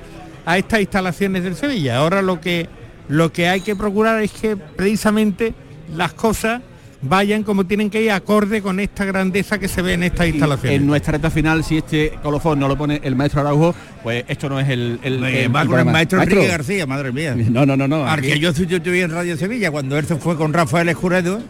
[0.46, 1.98] a estas instalaciones del Sevilla.
[1.98, 2.68] Ahora lo que
[3.10, 5.54] lo que hay que procurar es que precisamente
[5.96, 6.62] las cosas
[7.06, 10.80] vayan como tienen que ir acorde con esta grandeza que se ve en estas instalaciones.
[10.80, 14.48] En nuestra reta final, si este colofón no lo pone el maestro Araujo, pues esto
[14.48, 15.00] no es el...
[15.04, 17.36] el, el maestro Enrique García, madre mía.
[17.36, 18.06] No, no, no, no.
[18.08, 21.42] Al aquí- que yo sustituí en Radio Sevilla cuando él se fue con Rafael Escuredo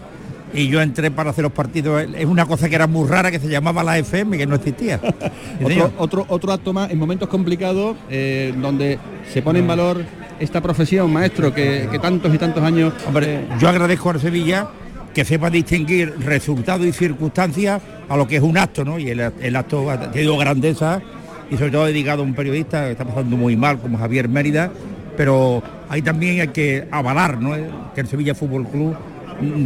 [0.54, 2.06] y yo entré para hacer los partidos.
[2.16, 5.00] Es una cosa que era muy rara que se llamaba la FM, que no existía.
[5.64, 9.00] otro, otro, otro acto más en momentos complicados eh, donde
[9.32, 10.04] se pone en valor
[10.40, 12.94] esta profesión, maestro, que, que tantos y tantos años...
[13.08, 14.68] Hombre, yo agradezco a Sevilla
[15.14, 19.00] que sepa distinguir resultados y circunstancias a lo que es un acto, ¿no?
[19.00, 21.02] Y el, el acto ha tenido grandeza
[21.50, 24.72] y sobre todo dedicado a un periodista que está pasando muy mal, como Javier Mérida,
[25.16, 27.56] pero ahí también hay que avalar, ¿no?
[27.94, 28.96] Que el Sevilla Fútbol Club,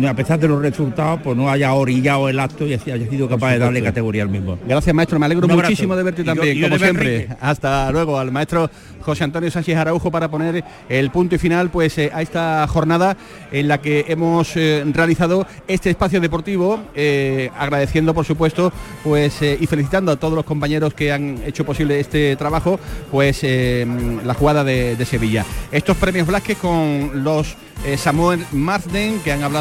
[0.08, 3.52] a pesar de los resultados, pues no haya orillado el acto y haya sido capaz
[3.54, 4.58] de darle categoría al mismo.
[4.68, 5.20] Gracias, maestro.
[5.20, 7.16] Me alegro muchísimo de verte yo- también, yo como siempre.
[7.16, 7.36] Enrique.
[7.42, 8.70] Hasta luego al maestro
[9.02, 13.16] José Antonio Sánchez Araujo para poner el punto y final pues eh, a esta jornada
[13.52, 19.66] en la que hemos eh, realizado este espacio deportivo, eh, agradeciendo por supuesto pues y
[19.68, 22.80] felicitando a todos los compañeros que han hecho posible este trabajo,
[23.12, 25.46] pues la jugada de, de Sevilla.
[25.72, 27.56] Estos premios Blasquez con los
[27.98, 29.57] Samuel Marsden, que han hablado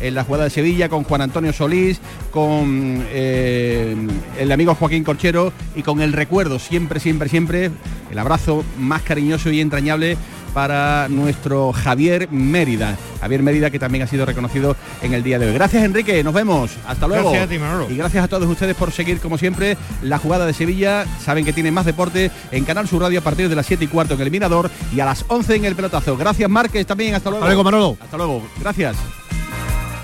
[0.00, 3.96] en la jugada de Sevilla, con Juan Antonio Solís, con eh,
[4.38, 7.70] el amigo Joaquín Corchero y con el recuerdo, siempre, siempre, siempre,
[8.10, 10.16] el abrazo más cariñoso y entrañable
[10.52, 12.96] para nuestro Javier Mérida.
[13.20, 15.54] Javier Mérida que también ha sido reconocido en el día de hoy.
[15.54, 16.72] Gracias Enrique, nos vemos.
[16.86, 17.30] Hasta luego.
[17.30, 17.90] Gracias a ti, Manolo.
[17.90, 21.06] Y gracias a todos ustedes por seguir como siempre la jugada de Sevilla.
[21.22, 23.88] Saben que tienen más deporte en Canal Sur Radio a partir de las 7 y
[23.88, 26.16] cuarto en el Mirador y a las 11 en el pelotazo.
[26.16, 27.14] Gracias Márquez también.
[27.14, 27.44] Hasta luego.
[27.44, 27.96] Hasta luego, Manolo.
[28.00, 28.42] Hasta luego.
[28.60, 28.96] Gracias.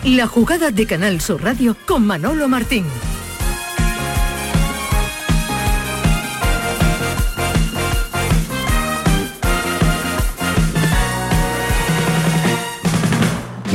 [0.06, 2.84] La jugada de Canal Sur Radio con Manolo Martín.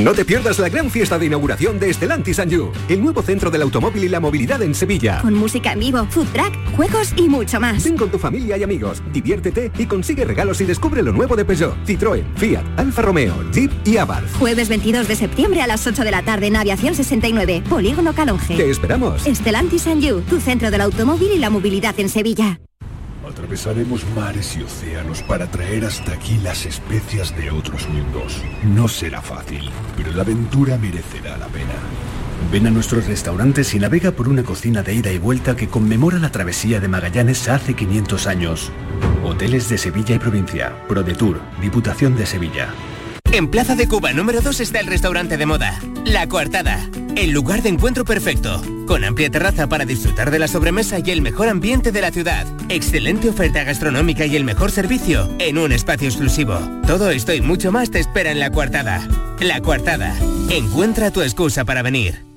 [0.02, 3.52] No te pierdas la gran fiesta de inauguración de Estelantis and You, el nuevo centro
[3.52, 5.20] del automóvil y la movilidad en Sevilla.
[5.22, 7.84] Con música en vivo, food track, juegos y mucho más.
[7.84, 11.46] Ven con tu familia y amigos, diviértete y consigue regalos y descubre lo nuevo de
[11.46, 14.40] Peugeot, Citroën, Fiat, Alfa Romeo, Jeep y Abarth.
[14.40, 18.58] Jueves 22 de septiembre a las 8 de la tarde en Aviación 69, Polígono Calonge.
[18.58, 19.28] Te esperamos.
[19.28, 22.60] Estelantis and You, tu centro del automóvil y la movilidad en Sevilla.
[23.42, 28.40] Atravesaremos mares y océanos para traer hasta aquí las especias de otros mundos.
[28.64, 29.68] No será fácil,
[29.98, 31.74] pero la aventura merecerá la pena.
[32.52, 36.20] Ven a nuestros restaurantes y navega por una cocina de ida y vuelta que conmemora
[36.20, 38.72] la travesía de Magallanes hace 500 años.
[39.24, 40.76] Hoteles de Sevilla y provincia.
[40.88, 42.70] ProDetour, Diputación de Sevilla.
[43.32, 47.64] En Plaza de Cuba número 2 está el restaurante de moda, La Coartada, el lugar
[47.64, 51.92] de encuentro perfecto, con amplia terraza para disfrutar de la sobremesa y el mejor ambiente
[51.92, 56.60] de la ciudad, excelente oferta gastronómica y el mejor servicio en un espacio exclusivo.
[56.88, 59.08] Todo esto y mucho más te espera en La Coartada.
[59.40, 60.16] La Coartada,
[60.50, 62.31] encuentra tu excusa para venir.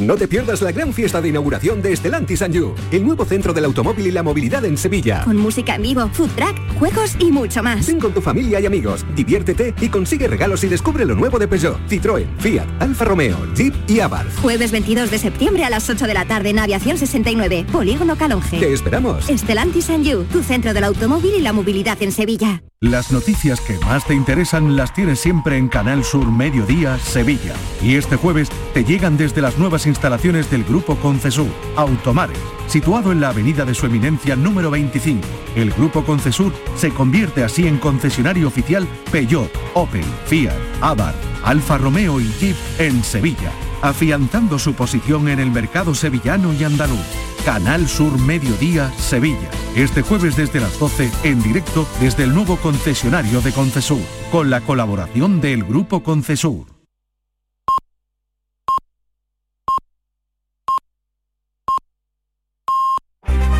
[0.00, 3.52] No te pierdas la gran fiesta de inauguración de Estelantis and You, el nuevo centro
[3.52, 5.22] del automóvil y la movilidad en Sevilla.
[5.24, 7.86] Con música en vivo, food track, juegos y mucho más.
[7.86, 11.46] Ven con tu familia y amigos, diviértete y consigue regalos y descubre lo nuevo de
[11.46, 14.40] Peugeot, Citroën, Fiat, Alfa Romeo, Jeep y Abarth.
[14.40, 18.58] Jueves 22 de septiembre a las 8 de la tarde en Aviación 69, Polígono Calonge.
[18.58, 19.28] Te esperamos.
[19.28, 22.62] Estelantis and You, tu centro del automóvil y la movilidad en Sevilla.
[22.80, 27.54] Las noticias que más te interesan las tienes siempre en Canal Sur Mediodía, Sevilla.
[27.80, 33.20] Y este jueves te llegan desde las nuevas instalaciones del Grupo Concesur, Automares, situado en
[33.20, 35.20] la avenida de su eminencia número 25.
[35.54, 42.20] El Grupo Concesur se convierte así en concesionario oficial Peugeot, Opel, Fiat, Abarth, Alfa Romeo
[42.20, 43.52] y Jeep en Sevilla,
[43.82, 47.06] afianzando su posición en el mercado sevillano y andaluz.
[47.44, 49.50] Canal Sur Mediodía, Sevilla.
[49.74, 54.60] Este jueves desde las 12 en directo desde el nuevo concesionario de Concesur, con la
[54.60, 56.71] colaboración del Grupo Concesur.